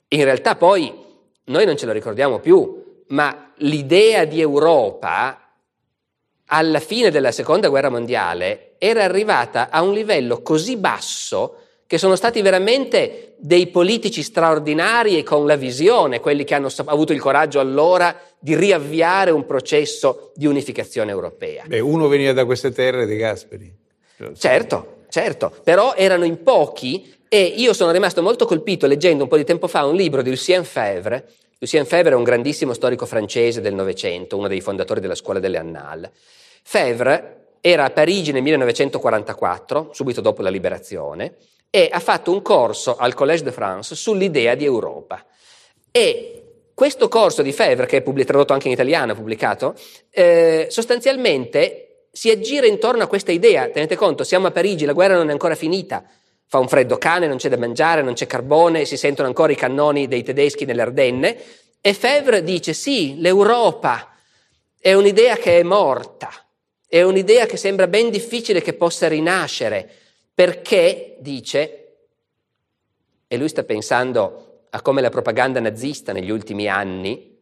[0.09, 0.93] In realtà poi
[1.45, 5.42] noi non ce lo ricordiamo più, ma l'idea di Europa
[6.53, 11.55] alla fine della seconda guerra mondiale era arrivata a un livello così basso
[11.87, 17.11] che sono stati veramente dei politici straordinari e con la visione, quelli che hanno avuto
[17.11, 21.63] il coraggio allora di riavviare un processo di unificazione europea.
[21.65, 23.75] Beh, uno veniva da queste terre di Gasperi.
[24.37, 29.37] Certo, certo, però erano in pochi e io sono rimasto molto colpito leggendo un po'
[29.37, 31.29] di tempo fa un libro di Lucien Febvre.
[31.57, 35.57] Lucien Febvre è un grandissimo storico francese del Novecento, uno dei fondatori della scuola delle
[35.57, 36.11] Annales.
[36.63, 41.35] Febvre era a Parigi nel 1944, subito dopo la liberazione,
[41.69, 45.23] e ha fatto un corso al Collège de France sull'idea di Europa.
[45.91, 49.75] E questo corso di Febvre, che è tradotto anche in italiano, pubblicato,
[50.09, 53.69] eh, sostanzialmente si aggira intorno a questa idea.
[53.69, 56.03] Tenete conto, siamo a Parigi, la guerra non è ancora finita,
[56.47, 59.55] fa un freddo cane, non c'è da mangiare, non c'è carbone, si sentono ancora i
[59.55, 61.37] cannoni dei tedeschi nelle Ardenne,
[61.81, 64.15] e Febvre dice sì, l'Europa
[64.79, 66.29] è un'idea che è morta,
[66.93, 69.89] è un'idea che sembra ben difficile che possa rinascere,
[70.31, 71.95] perché, dice,
[73.27, 77.35] e lui sta pensando a come la propaganda nazista negli ultimi anni,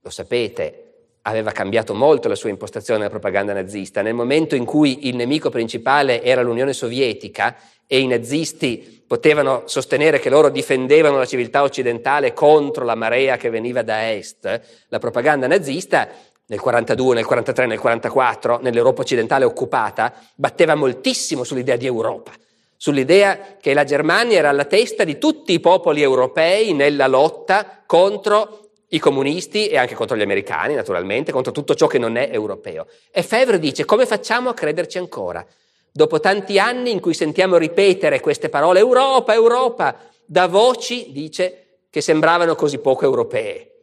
[0.00, 0.84] lo sapete,
[1.20, 4.00] aveva cambiato molto la sua impostazione alla propaganda nazista.
[4.00, 7.54] Nel momento in cui il nemico principale era l'Unione Sovietica
[7.86, 13.50] e i nazisti potevano sostenere che loro difendevano la civiltà occidentale contro la marea che
[13.50, 16.08] veniva da est, la propaganda nazista
[16.46, 22.32] nel 42, nel 43, nel 44, nell'Europa occidentale occupata, batteva moltissimo sull'idea di Europa,
[22.76, 28.60] sull'idea che la Germania era alla testa di tutti i popoli europei nella lotta contro
[28.90, 32.86] i comunisti e anche contro gli americani, naturalmente, contro tutto ciò che non è europeo.
[33.10, 35.44] E Fevre dice come facciamo a crederci ancora?
[35.90, 42.00] Dopo tanti anni in cui sentiamo ripetere queste parole Europa, Europa, da voci, dice, che
[42.00, 43.75] sembravano così poco europee.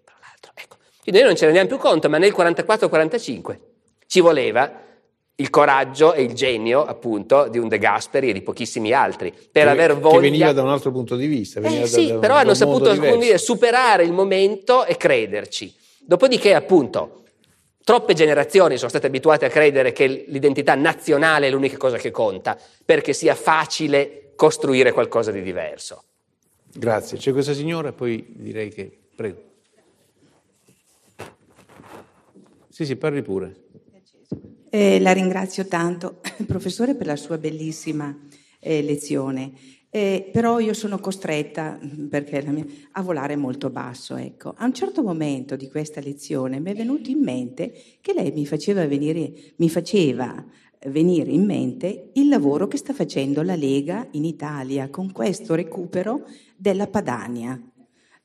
[1.04, 3.58] Quindi noi non ce ne rendiamo più conto, ma nel 44-45
[4.08, 4.82] ci voleva
[5.36, 9.66] il coraggio e il genio, appunto, di un De Gasperi e di pochissimi altri, per
[9.66, 10.16] che, aver voglia...
[10.16, 11.60] Che veniva da un altro punto di vista.
[11.60, 15.76] Eh, sì, da, però da hanno saputo dire, superare il momento e crederci.
[16.00, 17.24] Dopodiché, appunto,
[17.84, 22.58] troppe generazioni sono state abituate a credere che l'identità nazionale è l'unica cosa che conta,
[22.86, 26.04] perché sia facile costruire qualcosa di diverso.
[26.72, 27.18] Grazie.
[27.18, 29.00] C'è questa signora, poi direi che...
[29.16, 29.52] Prego.
[32.74, 33.66] Sì, sì, parli pure.
[34.72, 38.18] Eh, la ringrazio tanto, professore, per la sua bellissima
[38.60, 39.52] eh, lezione.
[39.92, 44.16] Eh, però io sono costretta mia, a volare molto basso.
[44.16, 44.56] Ecco.
[44.58, 47.72] A un certo momento di questa lezione mi è venuto in mente
[48.02, 50.44] che lei mi faceva venire, mi faceva
[50.88, 56.26] venire in mente il lavoro che sta facendo la Lega in Italia con questo recupero
[56.58, 57.62] della Padania.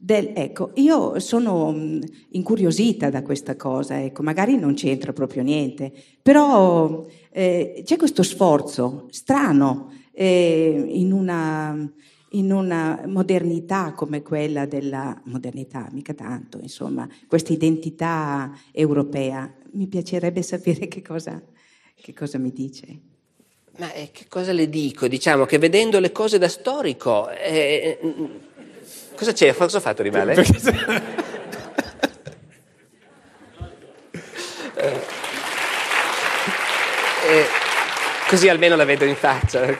[0.00, 2.00] Del, ecco, io sono mm,
[2.30, 5.92] incuriosita da questa cosa, ecco, magari non c'entra proprio niente,
[6.22, 11.76] però eh, c'è questo sforzo strano eh, in, una,
[12.30, 19.52] in una modernità come quella della modernità, mica tanto, insomma, questa identità europea.
[19.72, 21.42] Mi piacerebbe sapere che cosa,
[22.00, 23.00] che cosa mi dice.
[23.78, 25.08] Ma eh, che cosa le dico?
[25.08, 27.98] Diciamo che vedendo le cose da storico, eh,
[29.18, 29.52] Cosa c'è?
[29.52, 30.32] Cosa ho fatto di male?
[30.34, 30.44] eh,
[37.26, 37.46] eh,
[38.28, 39.76] così almeno la vedo in faccia.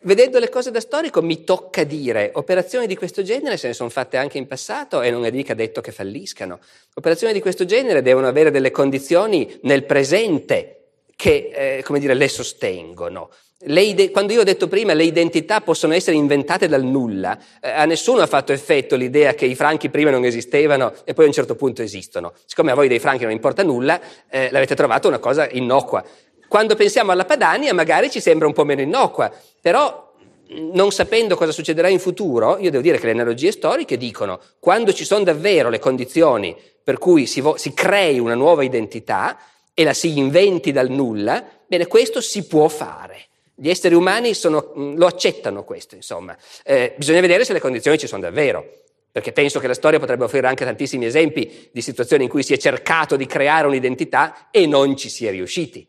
[0.00, 3.88] Vedendo le cose da storico mi tocca dire, operazioni di questo genere se ne sono
[3.88, 6.58] fatte anche in passato e non è mica detto che falliscano.
[6.96, 10.80] Operazioni di questo genere devono avere delle condizioni nel presente
[11.16, 13.30] che, eh, come dire, le sostengono.
[13.64, 17.86] Ide- quando io ho detto prima le identità possono essere inventate dal nulla, eh, a
[17.86, 21.32] nessuno ha fatto effetto l'idea che i franchi prima non esistevano e poi a un
[21.32, 22.34] certo punto esistono.
[22.44, 26.04] Siccome a voi dei franchi non importa nulla, eh, l'avete trovato una cosa innocua.
[26.48, 30.12] Quando pensiamo alla Padania magari ci sembra un po' meno innocua, però
[30.48, 34.92] non sapendo cosa succederà in futuro, io devo dire che le analogie storiche dicono quando
[34.92, 36.54] ci sono davvero le condizioni
[36.84, 39.38] per cui si, vo- si crei una nuova identità
[39.72, 43.25] e la si inventi dal nulla, bene, questo si può fare.
[43.58, 46.36] Gli esseri umani sono, mm, lo accettano questo, insomma.
[46.62, 50.24] Eh, bisogna vedere se le condizioni ci sono davvero, perché penso che la storia potrebbe
[50.24, 54.66] offrire anche tantissimi esempi di situazioni in cui si è cercato di creare un'identità e
[54.66, 55.88] non ci si è riusciti.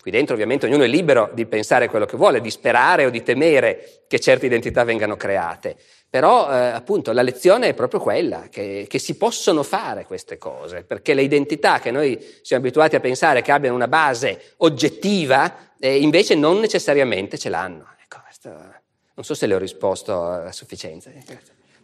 [0.00, 3.22] Qui dentro ovviamente ognuno è libero di pensare quello che vuole, di sperare o di
[3.22, 5.76] temere che certe identità vengano create.
[6.10, 10.82] Però eh, appunto la lezione è proprio quella, che, che, si possono fare queste cose,
[10.82, 16.00] perché le identità che noi siamo abituati a pensare che abbiano una base oggettiva, eh,
[16.00, 17.86] invece non necessariamente ce l'hanno.
[18.02, 21.12] Ecco, questo, non so se le ho risposto a sufficienza.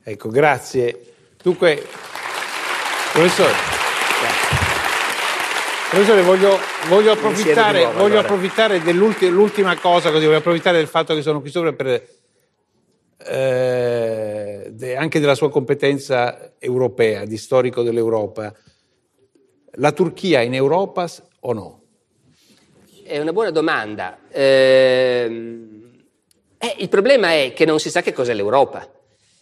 [0.02, 1.14] Ecco, grazie.
[1.40, 1.86] Dunque,
[3.12, 3.52] professore,
[5.88, 6.58] professore voglio,
[6.88, 8.20] voglio, approfittare, nuovo, voglio allora.
[8.20, 12.04] approfittare, dell'ultima cosa, così, voglio approfittare del fatto che sono qui sopra per,
[13.18, 18.54] eh, anche della sua competenza europea, di storico dell'Europa.
[19.78, 21.08] La Turchia in Europa
[21.40, 21.82] o no?
[23.02, 24.18] È una buona domanda.
[24.28, 25.58] Eh,
[26.58, 28.90] eh, il problema è che non si sa che cos'è l'Europa.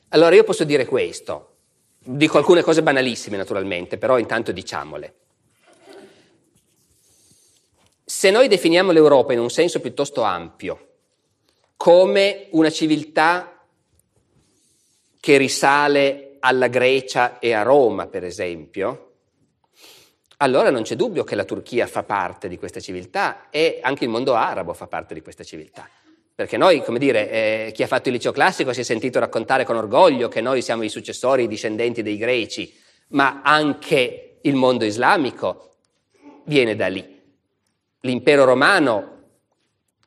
[0.09, 1.57] Allora io posso dire questo,
[1.99, 5.15] dico alcune cose banalissime naturalmente, però intanto diciamole.
[8.05, 10.89] Se noi definiamo l'Europa in un senso piuttosto ampio,
[11.77, 13.54] come una civiltà
[15.25, 19.13] che risale alla Grecia e a Roma, per esempio,
[20.37, 24.11] allora non c'è dubbio che la Turchia fa parte di questa civiltà e anche il
[24.11, 25.89] mondo arabo fa parte di questa civiltà.
[26.35, 29.65] Perché noi, come dire, eh, chi ha fatto il liceo classico si è sentito raccontare
[29.65, 32.79] con orgoglio che noi siamo i successori, i discendenti dei greci,
[33.13, 35.77] ma anche il mondo islamico
[36.45, 37.23] viene da lì.
[38.01, 39.24] L'impero romano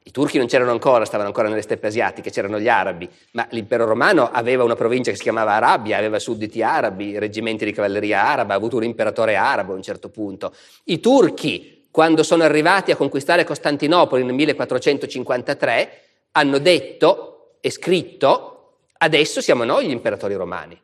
[0.08, 3.84] i turchi non c'erano ancora, stavano ancora nelle steppe asiatiche, c'erano gli arabi, ma l'impero
[3.84, 8.54] romano aveva una provincia che si chiamava Arabia, aveva sudditi arabi, reggimenti di cavalleria araba,
[8.54, 10.54] ha avuto un imperatore arabo a un certo punto.
[10.86, 16.02] I turchi, quando sono arrivati a conquistare Costantinopoli nel 1453,
[16.32, 20.80] hanno detto e scritto, adesso siamo noi gli imperatori romani.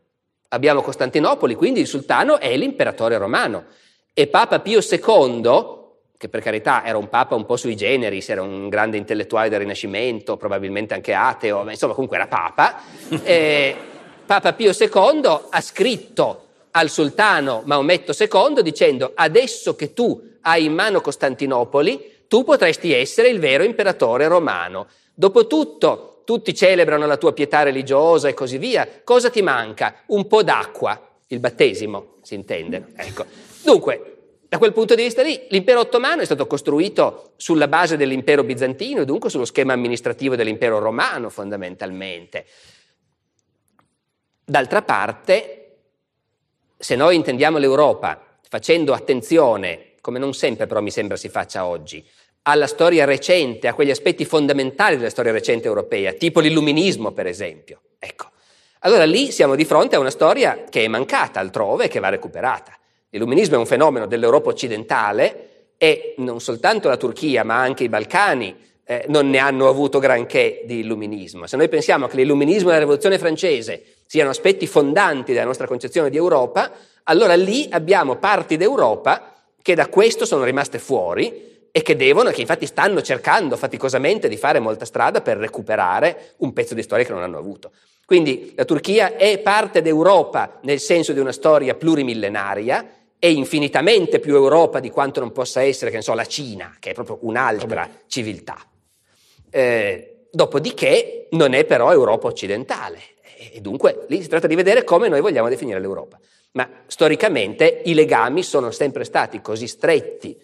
[0.49, 3.67] Abbiamo Costantinopoli, quindi il sultano è l'imperatore romano.
[4.13, 5.82] E Papa Pio II,
[6.23, 9.59] che per carità era un papa un po' sui generis, era un grande intellettuale del
[9.59, 12.81] Rinascimento, probabilmente anche ateo, ma insomma comunque era papa,
[13.23, 13.75] e
[14.25, 20.73] Papa Pio II ha scritto al sultano Maometto II dicendo adesso che tu hai in
[20.73, 24.87] mano Costantinopoli, tu potresti essere il vero imperatore romano.
[25.13, 30.03] Dopotutto tutti celebrano la tua pietà religiosa e così via, cosa ti manca?
[30.05, 30.97] Un po' d'acqua,
[31.27, 32.93] il battesimo, si intende.
[32.95, 33.25] Ecco.
[33.61, 34.13] Dunque,
[34.53, 39.01] da quel punto di vista lì, l'impero ottomano è stato costruito sulla base dell'impero bizantino
[39.01, 42.45] e dunque sullo schema amministrativo dell'impero romano fondamentalmente.
[44.45, 45.77] D'altra parte,
[46.77, 52.07] se noi intendiamo l'Europa facendo attenzione, come non sempre però mi sembra si faccia oggi,
[52.43, 57.81] alla storia recente, a quegli aspetti fondamentali della storia recente europea, tipo l'illuminismo per esempio,
[57.97, 58.29] ecco,
[58.81, 62.09] allora lì siamo di fronte a una storia che è mancata altrove e che va
[62.09, 62.77] recuperata.
[63.13, 68.55] L'illuminismo è un fenomeno dell'Europa occidentale e non soltanto la Turchia, ma anche i Balcani
[68.83, 71.45] eh, non ne hanno avuto granché di illuminismo.
[71.45, 76.09] Se noi pensiamo che l'illuminismo e la rivoluzione francese siano aspetti fondanti della nostra concezione
[76.09, 76.71] di Europa,
[77.03, 82.33] allora lì abbiamo parti d'Europa che da questo sono rimaste fuori e che devono, e
[82.33, 87.05] che infatti stanno cercando faticosamente di fare molta strada per recuperare un pezzo di storia
[87.05, 87.69] che non hanno avuto.
[88.05, 94.35] Quindi la Turchia è parte d'Europa nel senso di una storia plurimillenaria, è infinitamente più
[94.35, 97.89] Europa di quanto non possa essere, che ne so, la Cina, che è proprio un'altra
[98.05, 98.57] civiltà.
[99.49, 102.99] Eh, dopodiché non è però Europa occidentale
[103.53, 106.19] e dunque lì si tratta di vedere come noi vogliamo definire l'Europa.
[106.51, 110.37] Ma storicamente i legami sono sempre stati così stretti,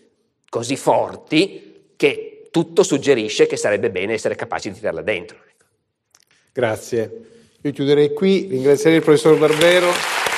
[0.48, 5.38] così forti, che tutto suggerisce che sarebbe bene essere capaci di tirarla dentro.
[6.54, 7.26] Grazie.
[7.60, 10.29] Io chiuderei qui, ringrazierei il professor Barbero.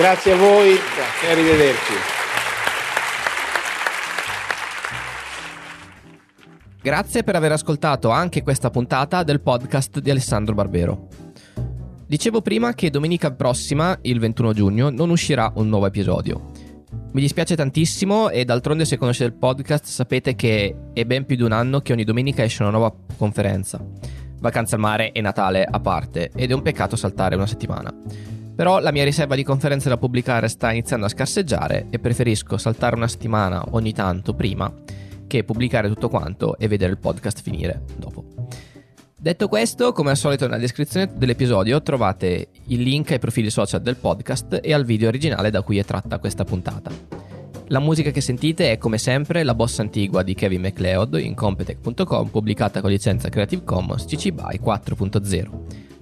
[0.00, 1.28] Grazie a voi Grazie.
[1.28, 1.92] e arrivederci.
[6.80, 11.08] Grazie per aver ascoltato anche questa puntata del podcast di Alessandro Barbero.
[12.06, 16.50] Dicevo prima che domenica prossima, il 21 giugno, non uscirà un nuovo episodio.
[17.12, 21.42] Mi dispiace tantissimo e d'altronde se conoscete il podcast sapete che è ben più di
[21.42, 23.78] un anno che ogni domenica esce una nuova conferenza.
[24.38, 28.39] Vacanza al mare e Natale a parte ed è un peccato saltare una settimana.
[28.60, 32.94] Però la mia riserva di conferenze da pubblicare sta iniziando a scarseggiare e preferisco saltare
[32.94, 34.70] una settimana ogni tanto prima
[35.26, 38.22] che pubblicare tutto quanto e vedere il podcast finire dopo.
[39.16, 43.96] Detto questo, come al solito nella descrizione dell'episodio trovate il link ai profili social del
[43.96, 46.90] podcast e al video originale da cui è tratta questa puntata.
[47.68, 52.28] La musica che sentite è come sempre la bossa antigua di Kevin MacLeod in Competech.com
[52.28, 55.48] pubblicata con licenza Creative Commons CC BY 4.0.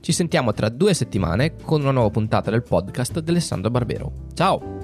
[0.00, 4.12] Ci sentiamo tra due settimane con una nuova puntata del podcast di Alessandro Barbero.
[4.34, 4.77] Ciao!